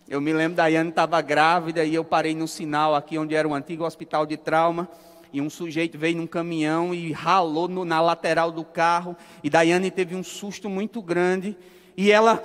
[0.09, 3.47] Eu me lembro da Yane estava grávida e eu parei no sinal aqui onde era
[3.47, 4.89] o antigo hospital de trauma.
[5.33, 9.17] E um sujeito veio num caminhão e ralou no, na lateral do carro.
[9.45, 11.57] E Daiane teve um susto muito grande.
[12.01, 12.43] E ela,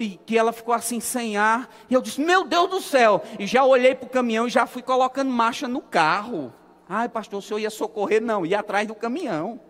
[0.00, 1.72] e que ela ficou assim sem ar.
[1.88, 3.22] E eu disse: Meu Deus do céu!
[3.38, 6.52] E já olhei para o caminhão e já fui colocando marcha no carro.
[6.88, 8.20] Ai, pastor, o senhor ia socorrer?
[8.20, 9.60] Não, ia atrás do caminhão.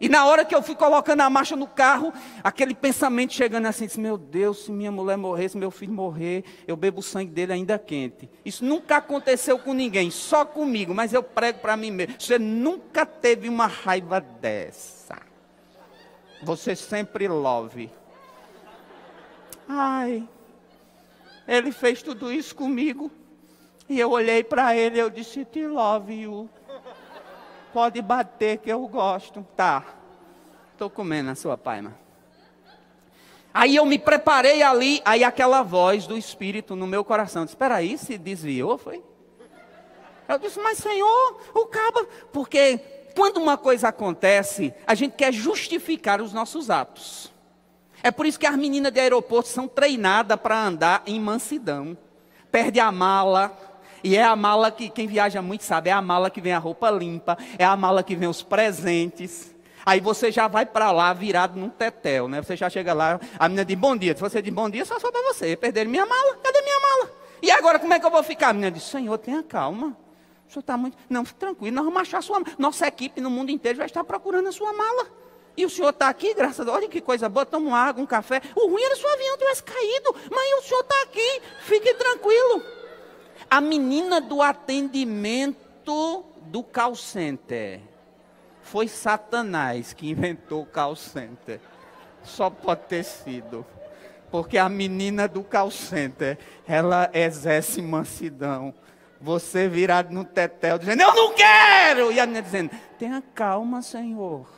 [0.00, 2.10] E na hora que eu fui colocando a marcha no carro,
[2.42, 6.42] aquele pensamento chegando assim, disse, meu Deus, se minha mulher morrer, se meu filho morrer,
[6.66, 8.30] eu bebo o sangue dele ainda quente.
[8.46, 12.14] Isso nunca aconteceu com ninguém, só comigo, mas eu prego para mim mesmo.
[12.18, 15.29] Você nunca teve uma raiva dessa.
[16.42, 17.90] Você sempre love.
[19.68, 20.28] Ai,
[21.46, 23.10] ele fez tudo isso comigo.
[23.88, 26.48] E eu olhei para ele e eu disse, te love you.
[27.72, 29.46] Pode bater que eu gosto.
[29.56, 29.84] Tá.
[30.72, 31.96] Estou comendo a sua paima.
[33.52, 37.76] Aí eu me preparei ali, aí aquela voz do Espírito no meu coração disse: Espera
[37.76, 39.02] aí, se desviou, foi?
[40.28, 42.80] Eu disse: Mas Senhor, o cabo, porque
[43.14, 47.32] quando uma coisa acontece, a gente quer justificar os nossos atos.
[48.02, 51.96] É por isso que as meninas de aeroporto são treinadas para andar em mansidão.
[52.50, 53.56] Perde a mala,
[54.02, 56.58] e é a mala que quem viaja muito sabe, é a mala que vem a
[56.58, 59.54] roupa limpa, é a mala que vem os presentes.
[59.84, 62.42] Aí você já vai para lá virado num tetel, né?
[62.42, 64.14] Você já chega lá, a menina diz bom dia.
[64.14, 65.56] Se você diz bom dia, só só para você.
[65.56, 67.10] Perderam minha mala, cadê minha mala?
[67.42, 68.48] E agora como é que eu vou ficar?
[68.48, 69.96] A menina diz, Senhor, tenha calma.
[70.50, 70.98] O senhor está muito.
[71.08, 74.52] Não, tranquilo, nós vamos achar sua Nossa equipe no mundo inteiro vai estar procurando a
[74.52, 75.06] sua mala.
[75.56, 76.76] E o senhor está aqui, graças a Deus.
[76.76, 78.42] Olha que coisa boa, toma uma água, um café.
[78.56, 80.16] O ruim era se o avião tivesse caído.
[80.28, 82.64] Mas o senhor está aqui, fique tranquilo.
[83.48, 87.80] A menina do atendimento do call center.
[88.60, 91.60] Foi Satanás que inventou o call center.
[92.24, 93.64] Só pode ter sido.
[94.32, 98.74] Porque a menina do call center, ela exerce mansidão
[99.20, 102.10] você virado no tetel, dizendo, eu não quero!
[102.10, 104.48] E a menina dizendo, tenha calma, Senhor.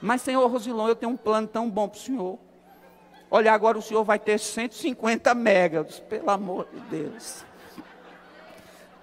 [0.00, 2.38] Mas, Senhor Rosilon, eu tenho um plano tão bom para o Senhor.
[3.30, 7.44] Olha, agora o Senhor vai ter 150 megas, pelo amor de Deus.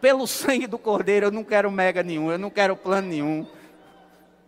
[0.02, 3.48] Pelo sangue do Cordeiro, eu não quero mega nenhum, eu não quero plano nenhum.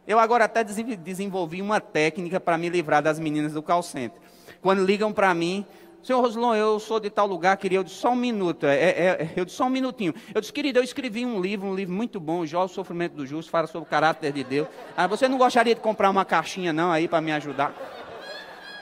[0.08, 4.20] Eu agora até desenvolvi uma técnica para me livrar das meninas do call center.
[4.62, 5.66] Quando ligam para mim,
[6.08, 8.89] Senhor Roslon, eu sou de tal lugar, queria, eu disse só um minuto, é, é,
[8.91, 10.16] é, eu disse só um minutinho.
[10.34, 13.26] Eu disse, querido, eu escrevi um livro, um livro muito bom, Jó, o Sofrimento do
[13.26, 14.70] Justo, fala sobre o caráter de Deus.
[14.95, 17.74] Ah, você não gostaria de comprar uma caixinha não aí para me ajudar?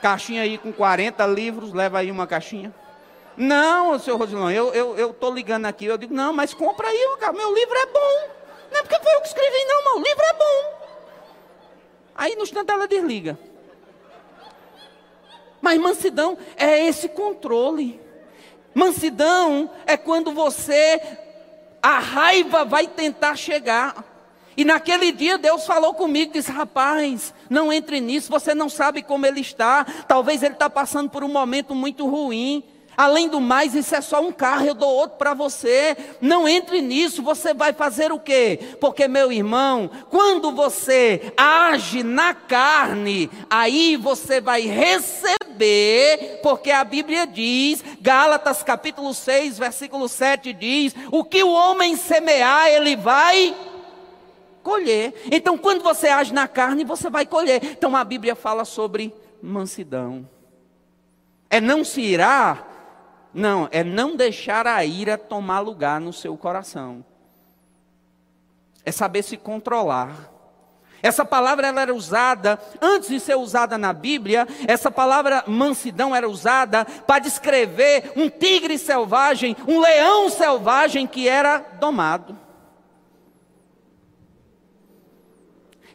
[0.00, 2.72] Caixinha aí com 40 livros, leva aí uma caixinha.
[3.36, 7.16] Não, senhor Rosilão, eu estou eu, eu ligando aqui, eu digo, não, mas compra aí,
[7.34, 8.30] meu livro é bom.
[8.70, 10.86] Não é porque foi eu que escrevi, não, o livro é bom.
[12.14, 13.36] Aí no instante ela desliga.
[15.60, 18.00] Mas mansidão é esse controle.
[18.74, 21.00] Mansidão é quando você,
[21.82, 24.04] a raiva vai tentar chegar.
[24.56, 29.26] E naquele dia Deus falou comigo, disse: rapaz, não entre nisso, você não sabe como
[29.26, 29.84] ele está.
[30.08, 32.64] Talvez ele está passando por um momento muito ruim.
[32.96, 35.96] Além do mais, isso é só um carro, eu dou outro para você.
[36.20, 38.58] Não entre nisso, você vai fazer o quê?
[38.80, 47.26] Porque, meu irmão, quando você age na carne, aí você vai receber, porque a Bíblia
[47.26, 53.54] diz, Gálatas capítulo 6, versículo 7 diz: o que o homem semear, ele vai
[54.62, 55.14] colher.
[55.30, 57.62] Então, quando você age na carne, você vai colher.
[57.62, 60.28] Então, a Bíblia fala sobre mansidão.
[61.48, 62.75] É não se irar
[63.36, 67.04] não, é não deixar a ira tomar lugar no seu coração.
[68.82, 70.32] É saber se controlar.
[71.02, 76.26] Essa palavra ela era usada, antes de ser usada na Bíblia, essa palavra mansidão era
[76.26, 82.45] usada para descrever um tigre selvagem, um leão selvagem que era domado.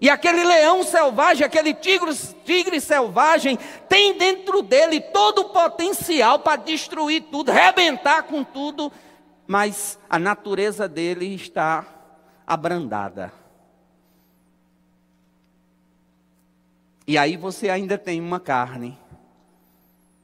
[0.01, 2.11] E aquele leão selvagem, aquele tigre,
[2.43, 8.91] tigre selvagem, tem dentro dele todo o potencial para destruir tudo, rebentar com tudo,
[9.45, 11.85] mas a natureza dele está
[12.47, 13.31] abrandada.
[17.05, 18.97] E aí você ainda tem uma carne.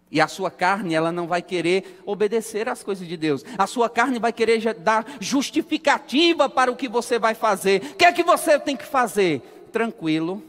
[0.09, 3.43] E a sua carne, ela não vai querer obedecer às coisas de Deus.
[3.57, 7.83] A sua carne vai querer dar justificativa para o que você vai fazer.
[7.91, 9.53] O que é que você tem que fazer?
[9.77, 10.43] Tranquilo,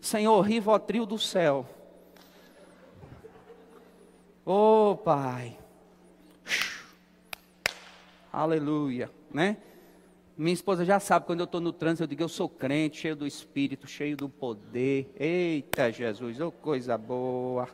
[0.00, 1.66] Senhor, rivotril do céu.
[4.46, 5.58] Oh, Pai.
[8.32, 9.56] Aleluia, né?
[10.36, 13.16] Minha esposa já sabe, quando eu estou no trânsito, eu digo, eu sou crente, cheio
[13.16, 15.12] do Espírito, cheio do poder.
[15.18, 17.68] Eita, Jesus, oh, coisa boa.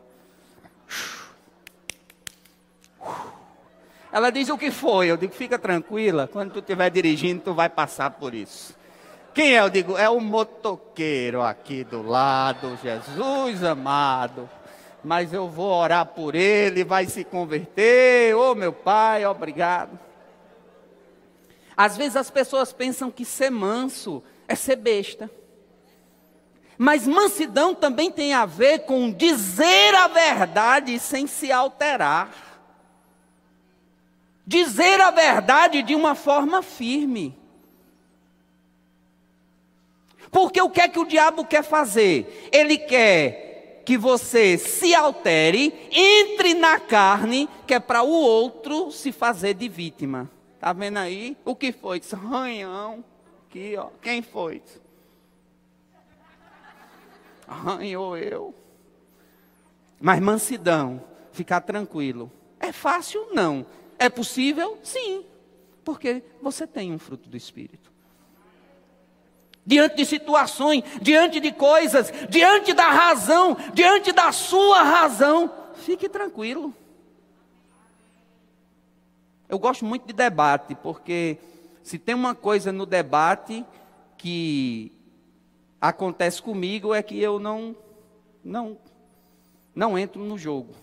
[4.10, 7.68] Ela diz o que foi, eu digo, fica tranquila, quando tu estiver dirigindo, tu vai
[7.68, 8.78] passar por isso.
[9.38, 9.60] Quem é?
[9.60, 14.50] Eu digo, é o motoqueiro aqui do lado, Jesus amado.
[15.04, 18.34] Mas eu vou orar por ele, vai se converter.
[18.34, 19.96] Ô oh, meu pai, obrigado.
[21.76, 25.30] Às vezes as pessoas pensam que ser manso é ser besta.
[26.76, 32.34] Mas mansidão também tem a ver com dizer a verdade sem se alterar.
[34.44, 37.38] Dizer a verdade de uma forma firme.
[40.30, 42.48] Porque o que é que o diabo quer fazer?
[42.52, 49.10] Ele quer que você se altere, entre na carne, que é para o outro se
[49.10, 50.30] fazer de vítima.
[50.60, 51.36] Tá vendo aí?
[51.44, 52.02] O que foi?
[52.12, 53.02] Arranhão.
[53.48, 53.88] Aqui, ó.
[54.02, 54.62] Quem foi?
[57.46, 58.54] Arranhou eu.
[59.98, 61.02] Mas mansidão,
[61.32, 62.30] ficar tranquilo.
[62.60, 63.28] É fácil?
[63.32, 63.64] Não.
[63.98, 64.78] É possível?
[64.82, 65.24] Sim.
[65.82, 67.90] Porque você tem um fruto do Espírito
[69.68, 76.74] diante de situações, diante de coisas, diante da razão, diante da sua razão, fique tranquilo.
[79.46, 81.36] Eu gosto muito de debate, porque
[81.82, 83.62] se tem uma coisa no debate
[84.16, 84.90] que
[85.78, 87.76] acontece comigo é que eu não
[88.42, 88.78] não
[89.74, 90.74] não entro no jogo.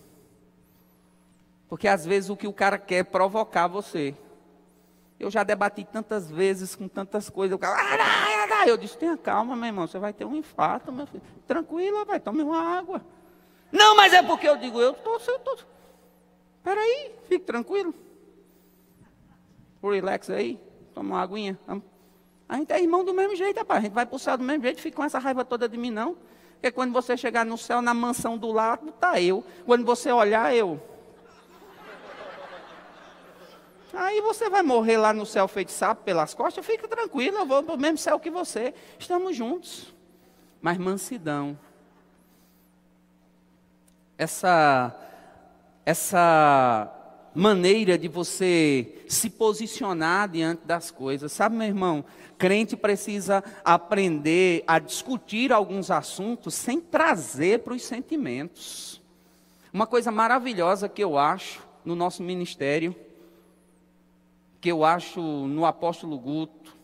[1.68, 4.14] Porque às vezes o que o cara quer é provocar você.
[5.18, 7.56] Eu já debati tantas vezes com tantas coisas.
[7.56, 7.74] O cara,
[8.70, 11.22] eu disse: tenha calma, meu irmão, você vai ter um infarto, meu filho.
[11.46, 13.04] Tranquila, vai, tome uma água.
[13.70, 15.18] Não, mas é porque eu digo: eu estou.
[15.18, 15.58] Tô...
[16.62, 17.94] Peraí, fique tranquilo.
[19.82, 20.58] Relax aí,
[20.92, 21.58] toma uma aguinha.
[22.48, 23.78] A gente é irmão do mesmo jeito, rapaz.
[23.78, 25.76] A gente vai para o céu do mesmo jeito, fica com essa raiva toda de
[25.76, 26.16] mim, não.
[26.54, 29.44] Porque quando você chegar no céu, na mansão do lado, está eu.
[29.64, 30.80] Quando você olhar, eu.
[33.96, 37.62] Aí você vai morrer lá no céu feito sapo pelas costas, fica tranquilo, eu vou
[37.62, 38.74] para o mesmo céu que você.
[38.98, 39.94] Estamos juntos.
[40.60, 41.58] Mas mansidão.
[44.18, 44.94] Essa,
[45.84, 46.92] essa
[47.34, 51.32] maneira de você se posicionar diante das coisas.
[51.32, 52.04] Sabe, meu irmão,
[52.36, 59.00] crente precisa aprender a discutir alguns assuntos sem trazer para os sentimentos.
[59.72, 62.94] Uma coisa maravilhosa que eu acho no nosso ministério
[64.60, 66.76] que eu acho no apóstolo Guto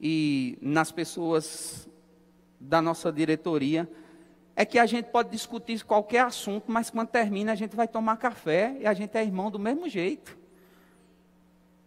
[0.00, 1.88] e nas pessoas
[2.58, 3.90] da nossa diretoria
[4.56, 8.16] é que a gente pode discutir qualquer assunto, mas quando termina a gente vai tomar
[8.16, 10.38] café e a gente é irmão do mesmo jeito.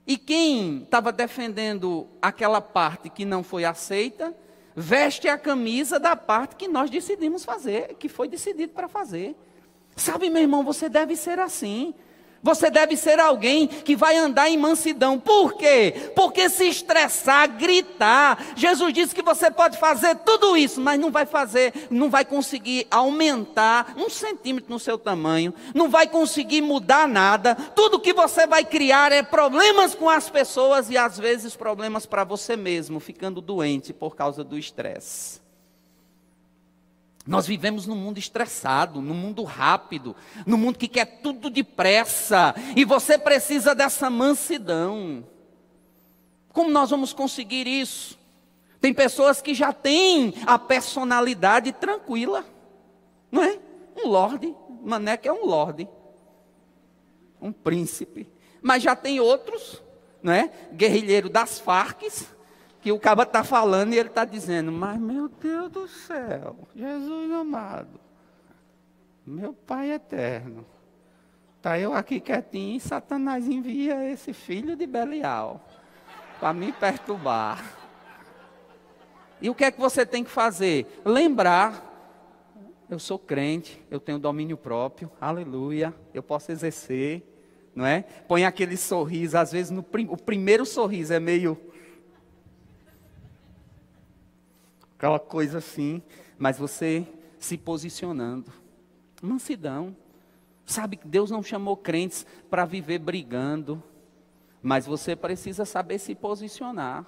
[0.05, 4.35] E quem estava defendendo aquela parte que não foi aceita,
[4.75, 9.35] Veste a camisa da parte que nós decidimos fazer, que foi decidido para fazer.
[9.95, 11.93] Sabe, meu irmão, você deve ser assim.
[12.43, 15.17] Você deve ser alguém que vai andar em mansidão.
[15.17, 16.11] Por quê?
[16.13, 18.53] Porque se estressar, gritar.
[18.57, 22.85] Jesus disse que você pode fazer tudo isso, mas não vai fazer, não vai conseguir
[22.91, 27.55] aumentar um centímetro no seu tamanho, não vai conseguir mudar nada.
[27.55, 32.25] Tudo que você vai criar é problemas com as pessoas e às vezes problemas para
[32.25, 35.42] você mesmo, ficando doente por causa do estresse.
[37.25, 40.13] Nós vivemos num mundo estressado, num mundo rápido,
[40.45, 45.25] num mundo que quer tudo depressa, e você precisa dessa mansidão.
[46.49, 48.19] Como nós vamos conseguir isso?
[48.81, 52.45] Tem pessoas que já têm a personalidade tranquila,
[53.31, 53.57] não é?
[53.95, 55.87] Um lorde, Maneca é um lorde,
[57.41, 58.27] um príncipe,
[58.61, 59.81] mas já tem outros,
[60.21, 60.51] não é?
[60.73, 62.27] Guerrilheiro das Farcs,
[62.83, 67.31] que o caba está falando e ele está dizendo, mas meu Deus do céu, Jesus
[67.31, 67.97] amado,
[69.25, 70.65] meu Pai eterno,
[71.55, 75.65] está eu aqui quietinho e Satanás envia esse filho de Belial
[76.41, 77.63] para me perturbar.
[79.41, 81.01] E o que é que você tem que fazer?
[81.05, 81.89] Lembrar,
[82.89, 87.23] eu sou crente, eu tenho domínio próprio, aleluia, eu posso exercer,
[87.73, 88.01] não é?
[88.27, 91.57] Põe aquele sorriso, às vezes no, o primeiro sorriso é meio
[95.03, 96.01] aquela coisa assim,
[96.37, 97.05] mas você
[97.37, 98.49] se posicionando.
[99.21, 99.93] Mansidão.
[100.65, 103.83] Sabe que Deus não chamou crentes para viver brigando,
[104.61, 107.05] mas você precisa saber se posicionar.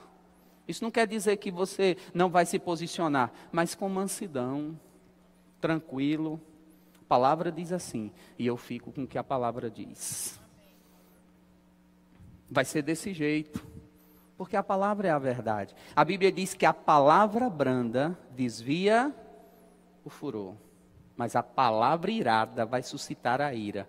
[0.68, 4.78] Isso não quer dizer que você não vai se posicionar, mas com mansidão,
[5.62, 6.42] tranquilo.
[7.00, 10.38] A palavra diz assim, e eu fico com o que a palavra diz.
[12.52, 13.66] Vai ser desse jeito.
[14.38, 15.74] Porque a palavra é a verdade.
[15.96, 19.14] A Bíblia diz que a palavra branda desvia
[20.04, 20.56] o furor,
[21.16, 23.88] mas a palavra irada vai suscitar a ira.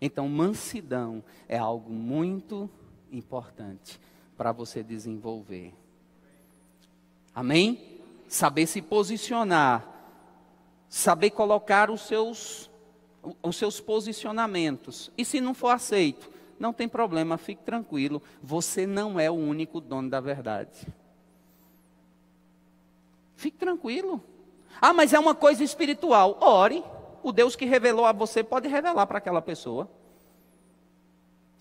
[0.00, 2.70] Então, mansidão é algo muito
[3.10, 3.98] importante
[4.36, 5.72] para você desenvolver.
[7.34, 8.00] Amém?
[8.28, 9.86] Saber se posicionar,
[10.88, 12.70] saber colocar os seus,
[13.42, 15.10] os seus posicionamentos.
[15.16, 18.22] E se não for aceito, não tem problema, fique tranquilo.
[18.42, 20.86] Você não é o único dono da verdade.
[23.36, 24.22] Fique tranquilo.
[24.80, 26.38] Ah, mas é uma coisa espiritual.
[26.40, 26.82] Ore.
[27.22, 29.90] O Deus que revelou a você pode revelar para aquela pessoa.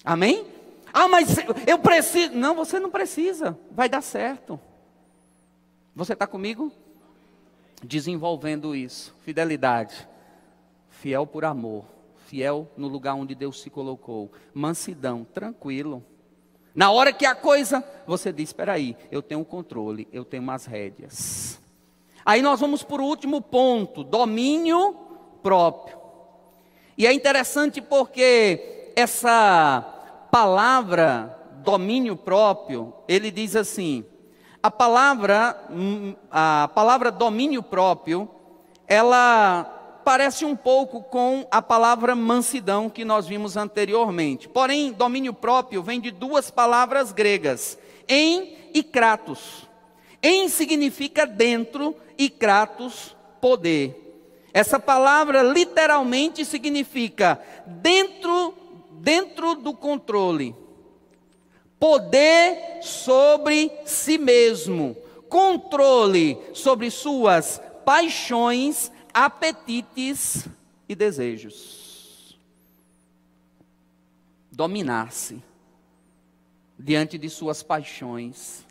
[0.04, 0.46] Amém?
[0.93, 1.38] Ah, mas
[1.68, 2.34] eu preciso.
[2.36, 3.58] Não, você não precisa.
[3.72, 4.60] Vai dar certo.
[5.96, 6.72] Você está comigo?
[7.84, 9.14] Desenvolvendo isso.
[9.22, 10.08] Fidelidade.
[10.89, 11.95] Fiel por amor
[12.36, 16.03] fiel no lugar onde Deus se colocou, mansidão, tranquilo.
[16.75, 20.43] Na hora que a coisa, você diz: espera aí, eu tenho um controle, eu tenho
[20.43, 21.61] umas rédeas.
[22.25, 24.97] Aí nós vamos para o último ponto, domínio
[25.41, 25.97] próprio.
[26.97, 34.03] E é interessante porque essa palavra domínio próprio, ele diz assim:
[34.61, 38.29] a palavra hum, a palavra domínio próprio,
[38.88, 39.74] ela
[40.06, 44.47] parece um pouco com a palavra mansidão que nós vimos anteriormente.
[44.47, 47.76] Porém, domínio próprio vem de duas palavras gregas,
[48.08, 49.68] em e kratos.
[50.22, 54.03] Em significa dentro e kratos, poder.
[54.53, 58.53] Essa palavra literalmente significa dentro,
[58.91, 60.56] dentro do controle.
[61.80, 64.95] Poder sobre si mesmo,
[65.28, 70.45] controle sobre suas paixões apetites
[70.89, 72.38] e desejos.
[74.51, 75.41] Dominar-se
[76.78, 78.66] diante de suas paixões,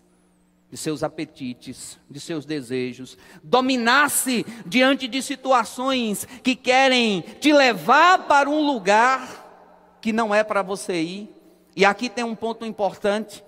[0.71, 3.17] de seus apetites, de seus desejos.
[3.43, 10.61] Dominar-se diante de situações que querem te levar para um lugar que não é para
[10.61, 11.35] você ir.
[11.75, 13.43] E aqui tem um ponto importante.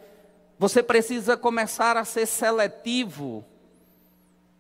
[0.59, 3.45] Você precisa começar a ser seletivo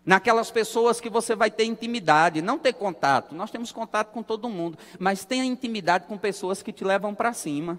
[0.07, 3.35] naquelas pessoas que você vai ter intimidade, não ter contato.
[3.35, 7.33] Nós temos contato com todo mundo, mas tenha intimidade com pessoas que te levam para
[7.33, 7.79] cima.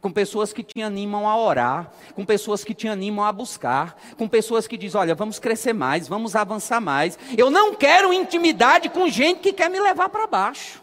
[0.00, 4.28] Com pessoas que te animam a orar, com pessoas que te animam a buscar, com
[4.28, 7.18] pessoas que dizem: Olha, vamos crescer mais, vamos avançar mais.
[7.36, 10.80] Eu não quero intimidade com gente que quer me levar para baixo.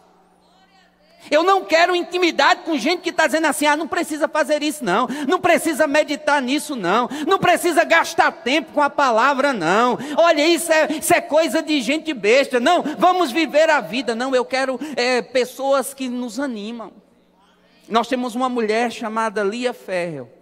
[1.29, 4.83] Eu não quero intimidade com gente que está dizendo assim: ah, não precisa fazer isso,
[4.83, 5.07] não.
[5.27, 7.09] Não precisa meditar nisso, não.
[7.27, 9.97] Não precisa gastar tempo com a palavra, não.
[10.17, 12.59] Olha, isso é, isso é coisa de gente besta.
[12.59, 14.15] Não, vamos viver a vida.
[14.15, 16.91] Não, eu quero é, pessoas que nos animam.
[17.87, 20.34] Nós temos uma mulher chamada Lia Ferrell.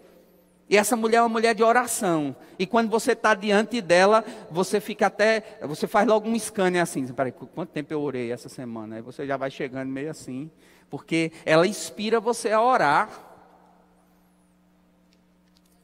[0.74, 2.36] E essa mulher é uma mulher de oração.
[2.58, 5.60] E quando você está diante dela, você fica até.
[5.62, 7.06] Você faz logo um scanner assim.
[7.14, 8.96] Peraí, quanto tempo eu orei essa semana?
[8.96, 10.50] Aí você já vai chegando meio assim.
[10.90, 13.08] Porque ela inspira você a orar.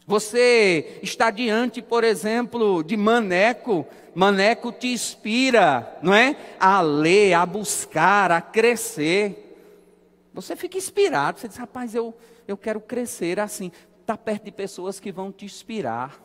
[0.07, 3.85] Você está diante, por exemplo, de Maneco.
[4.15, 6.35] Maneco te inspira, não é?
[6.59, 9.55] A ler, a buscar, a crescer.
[10.33, 11.39] Você fica inspirado.
[11.39, 12.11] Você diz, rapaz, eu,
[12.47, 13.71] eu quero crescer assim
[14.09, 16.19] estar perto de pessoas que vão te inspirar.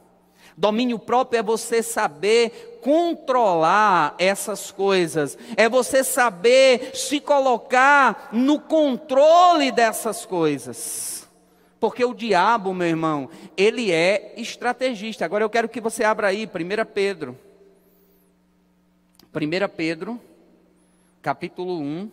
[0.56, 9.70] Domínio próprio é você saber controlar essas coisas, é você saber se colocar no controle
[9.70, 11.28] dessas coisas.
[11.78, 15.24] Porque o diabo, meu irmão, ele é estrategista.
[15.24, 17.38] Agora eu quero que você abra aí 1 Pedro.
[19.34, 20.20] 1 Pedro,
[21.20, 22.10] capítulo 1.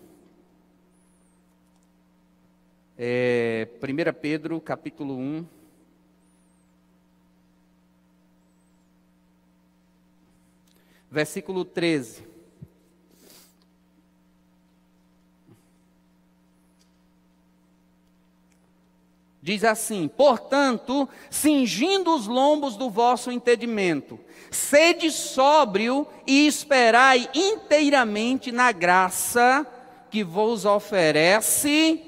[2.98, 5.61] É, 1 Pedro, capítulo 1.
[11.12, 12.32] Versículo 13.
[19.44, 28.72] Diz assim: Portanto, cingindo os lombos do vosso entendimento, sede sóbrio e esperai inteiramente na
[28.72, 29.68] graça
[30.10, 32.02] que vos oferece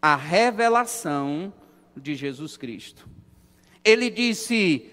[0.00, 1.52] a revelação
[1.96, 3.06] de Jesus Cristo.
[3.84, 4.91] Ele disse: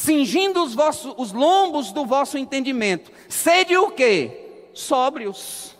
[0.00, 3.12] cingindo os, vossos, os lombos do vosso entendimento.
[3.28, 4.70] Sede o quê?
[4.72, 5.76] Sóbrios.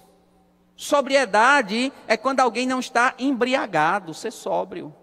[0.77, 4.95] Sobriedade é quando alguém não está embriagado, ser sóbrio.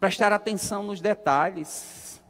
[0.00, 2.20] Prestar atenção nos detalhes.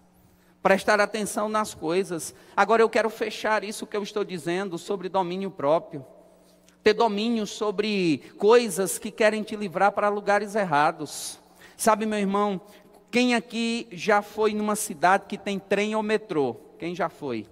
[0.63, 2.35] Prestar atenção nas coisas.
[2.55, 6.05] Agora eu quero fechar isso que eu estou dizendo sobre domínio próprio.
[6.83, 11.39] Ter domínio sobre coisas que querem te livrar para lugares errados.
[11.77, 12.61] Sabe, meu irmão,
[13.15, 16.57] quem aqui já foi numa cidade que tem trem ou metrô?
[16.81, 17.47] Quem já foi?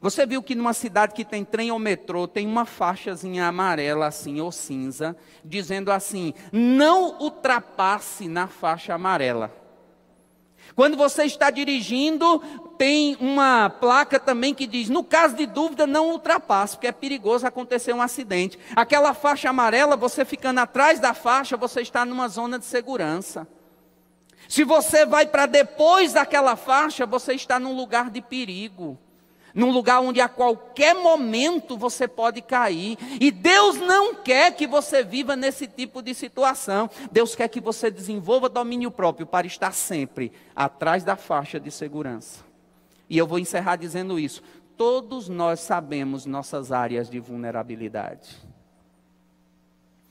[0.00, 4.40] Você viu que numa cidade que tem trem ou metrô tem uma faixazinha amarela assim
[4.40, 9.54] ou cinza, dizendo assim: não ultrapasse na faixa amarela.
[10.74, 12.38] Quando você está dirigindo,
[12.78, 17.46] tem uma placa também que diz: no caso de dúvida, não ultrapasse, porque é perigoso
[17.46, 18.58] acontecer um acidente.
[18.74, 23.46] Aquela faixa amarela, você ficando atrás da faixa, você está numa zona de segurança.
[24.48, 28.98] Se você vai para depois daquela faixa, você está num lugar de perigo.
[29.54, 32.98] Num lugar onde a qualquer momento você pode cair.
[33.18, 36.90] E Deus não quer que você viva nesse tipo de situação.
[37.10, 42.44] Deus quer que você desenvolva domínio próprio para estar sempre atrás da faixa de segurança.
[43.08, 44.42] E eu vou encerrar dizendo isso.
[44.76, 48.36] Todos nós sabemos nossas áreas de vulnerabilidade.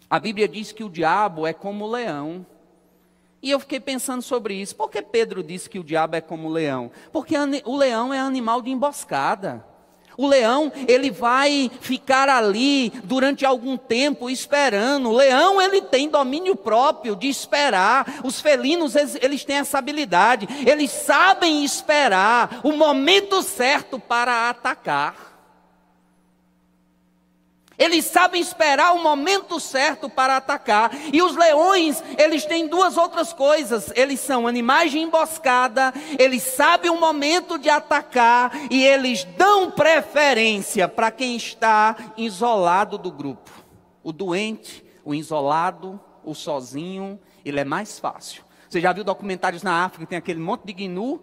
[0.10, 2.46] A Bíblia diz que o diabo é como o leão
[3.46, 4.76] e eu fiquei pensando sobre isso.
[4.76, 6.90] Por que Pedro disse que o diabo é como o leão?
[7.14, 9.64] Porque o leão é animal de emboscada.
[10.18, 15.10] O leão, ele vai ficar ali durante algum tempo esperando.
[15.10, 18.22] O leão, ele tem domínio próprio de esperar.
[18.24, 20.48] Os felinos, eles, eles têm essa habilidade.
[20.66, 25.35] Eles sabem esperar o momento certo para atacar.
[27.78, 30.92] Eles sabem esperar o momento certo para atacar.
[31.12, 33.92] E os leões, eles têm duas outras coisas.
[33.96, 40.88] Eles são animais de emboscada, eles sabem o momento de atacar e eles dão preferência
[40.88, 43.52] para quem está isolado do grupo.
[44.04, 48.44] O doente, o isolado, o sozinho, ele é mais fácil.
[48.70, 51.22] Você já viu documentários na África, tem aquele monte de gnu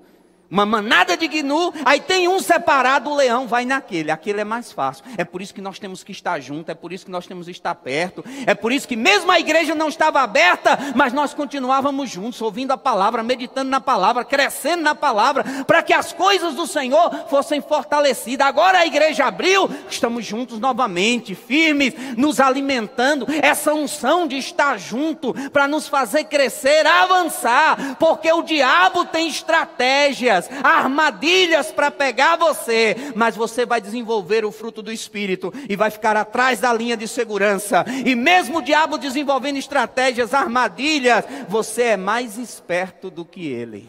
[0.52, 4.10] uma manada de gnu, aí tem um separado, o leão vai naquele.
[4.10, 5.02] Aquele é mais fácil.
[5.16, 7.46] É por isso que nós temos que estar juntos, é por isso que nós temos
[7.46, 8.22] que estar perto.
[8.46, 12.70] É por isso que mesmo a igreja não estava aberta, mas nós continuávamos juntos, ouvindo
[12.70, 17.62] a palavra, meditando na palavra, crescendo na palavra, para que as coisas do Senhor fossem
[17.62, 18.46] fortalecidas.
[18.46, 23.26] Agora a igreja abriu, estamos juntos novamente, firmes, nos alimentando.
[23.40, 30.41] Essa unção de estar junto para nos fazer crescer, avançar, porque o diabo tem estratégias
[30.62, 36.16] armadilhas para pegar você, mas você vai desenvolver o fruto do Espírito e vai ficar
[36.16, 37.84] atrás da linha de segurança.
[38.04, 43.88] E mesmo o diabo desenvolvendo estratégias, armadilhas, você é mais esperto do que ele.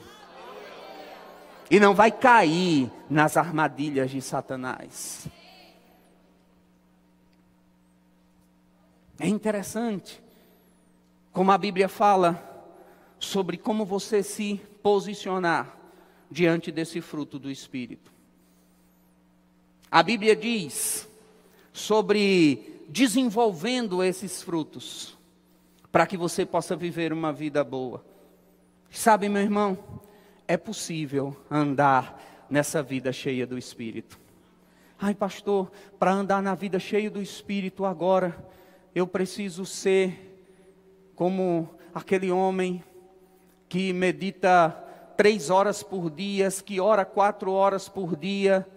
[1.69, 5.27] E não vai cair nas armadilhas de Satanás.
[9.19, 10.21] É interessante
[11.31, 12.51] como a Bíblia fala
[13.19, 15.82] sobre como você se posicionar
[16.33, 18.11] diante desse fruto do Espírito.
[19.89, 21.07] A Bíblia diz
[21.71, 25.15] sobre desenvolvendo esses frutos,
[25.91, 28.03] para que você possa viver uma vida boa.
[28.89, 29.77] Sabe, meu irmão,
[30.47, 32.19] é possível andar
[32.49, 34.19] nessa vida cheia do Espírito.
[34.99, 38.35] Ai, pastor, para andar na vida cheia do Espírito agora,
[38.95, 40.41] eu preciso ser
[41.15, 42.83] como aquele homem
[43.69, 44.83] que medita
[45.15, 48.67] três horas por dia, que ora quatro horas por dia,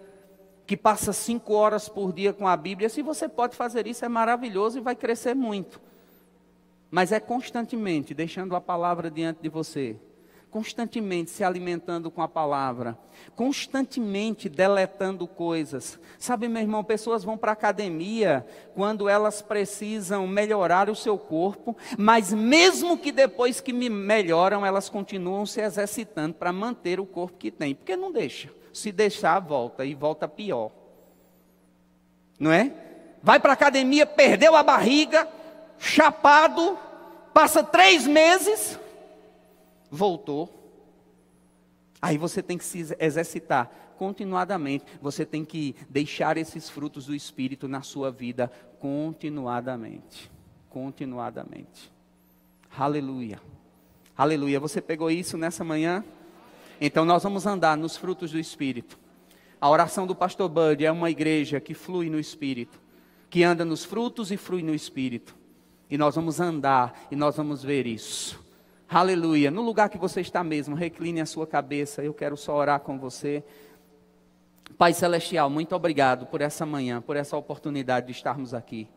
[0.67, 2.89] que passa cinco horas por dia com a Bíblia.
[2.89, 5.81] Se você pode fazer isso, é maravilhoso e vai crescer muito.
[6.91, 9.97] Mas é constantemente deixando a palavra diante de você
[10.57, 12.97] constantemente se alimentando com a palavra,
[13.35, 15.99] constantemente deletando coisas.
[16.19, 21.77] Sabe, meu irmão, pessoas vão para a academia quando elas precisam melhorar o seu corpo,
[21.99, 27.37] mas mesmo que depois que me melhoram, elas continuam se exercitando para manter o corpo
[27.37, 28.49] que tem, porque não deixa.
[28.73, 30.71] Se deixar, volta e volta pior.
[32.41, 32.73] Não é?
[33.23, 35.29] Vai para a academia, perdeu a barriga,
[35.79, 36.79] chapado,
[37.35, 38.79] passa três meses,
[39.91, 40.63] voltou.
[42.01, 44.85] Aí você tem que se exercitar continuadamente.
[45.01, 50.31] Você tem que deixar esses frutos do Espírito na sua vida continuadamente.
[50.69, 51.93] Continuadamente.
[52.77, 53.41] Aleluia.
[54.17, 54.61] Aleluia.
[54.61, 56.05] Você pegou isso nessa manhã?
[56.81, 58.99] Então nós vamos andar nos frutos do Espírito.
[59.59, 62.79] A oração do pastor Bud é uma igreja que flui no Espírito,
[63.31, 65.35] que anda nos frutos e flui no Espírito.
[65.89, 68.46] E nós vamos andar e nós vamos ver isso.
[68.89, 69.51] Aleluia.
[69.51, 72.05] No lugar que você está mesmo, recline a sua cabeça.
[72.05, 73.43] Eu quero só orar com você.
[74.79, 78.89] Pai Celestial, muito obrigado por essa manhã, por essa oportunidade de estarmos aqui.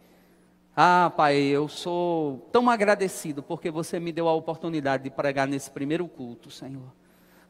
[0.76, 5.72] Ah, Pai, eu sou tão agradecido porque você me deu a oportunidade de pregar nesse
[5.72, 6.94] primeiro culto, Senhor.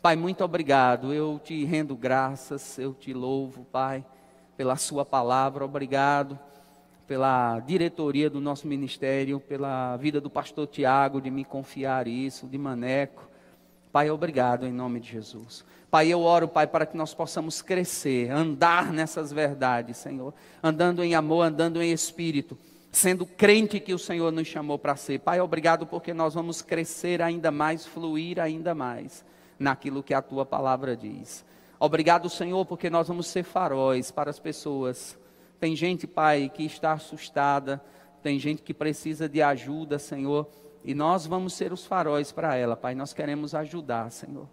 [0.01, 1.13] Pai, muito obrigado.
[1.13, 4.05] Eu te rendo graças, eu te louvo, Pai,
[4.55, 5.65] pela Sua palavra.
[5.65, 6.39] Obrigado
[7.09, 12.55] pela diretoria do nosso ministério, pela vida do pastor Tiago, de me confiar isso, de
[12.55, 13.27] Maneco.
[13.91, 15.65] Pai, obrigado em nome de Jesus.
[15.89, 21.15] Pai, eu oro, Pai, para que nós possamos crescer, andar nessas verdades, Senhor, andando em
[21.15, 22.55] amor, andando em espírito,
[22.91, 25.19] sendo crente que o Senhor nos chamou para ser.
[25.19, 29.25] Pai, obrigado porque nós vamos crescer ainda mais, fluir ainda mais
[29.57, 31.43] naquilo que a tua palavra diz.
[31.79, 35.17] Obrigado, Senhor, porque nós vamos ser faróis para as pessoas
[35.59, 37.83] tem gente, Pai, que está assustada,
[38.21, 40.47] tem gente que precisa de ajuda, Senhor,
[40.83, 42.95] e nós vamos ser os faróis para ela, Pai.
[42.95, 44.47] Nós queremos ajudar, Senhor.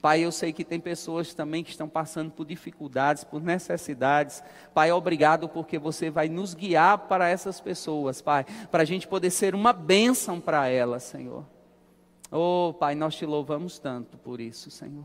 [0.00, 4.42] Pai, eu sei que tem pessoas também que estão passando por dificuldades, por necessidades.
[4.72, 9.30] Pai, obrigado porque você vai nos guiar para essas pessoas, Pai, para a gente poder
[9.30, 11.44] ser uma bênção para elas, Senhor.
[12.30, 15.04] Oh, Pai, nós te louvamos tanto por isso, Senhor.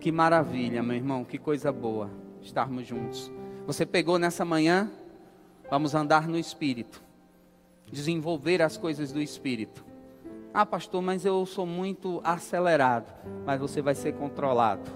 [0.00, 2.10] Que maravilha, meu irmão, que coisa boa
[2.42, 3.30] estarmos juntos.
[3.66, 4.88] Você pegou nessa manhã?
[5.68, 7.02] Vamos andar no Espírito,
[7.90, 9.84] desenvolver as coisas do Espírito.
[10.54, 13.12] Ah, pastor, mas eu sou muito acelerado.
[13.44, 14.88] Mas você vai ser controlado.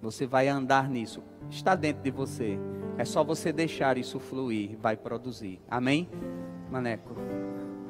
[0.00, 1.20] Você vai andar nisso.
[1.50, 2.56] Está dentro de você.
[2.96, 4.78] É só você deixar isso fluir.
[4.80, 5.60] Vai produzir.
[5.68, 6.08] Amém?
[6.70, 7.14] Maneco.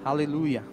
[0.02, 0.64] Aleluia.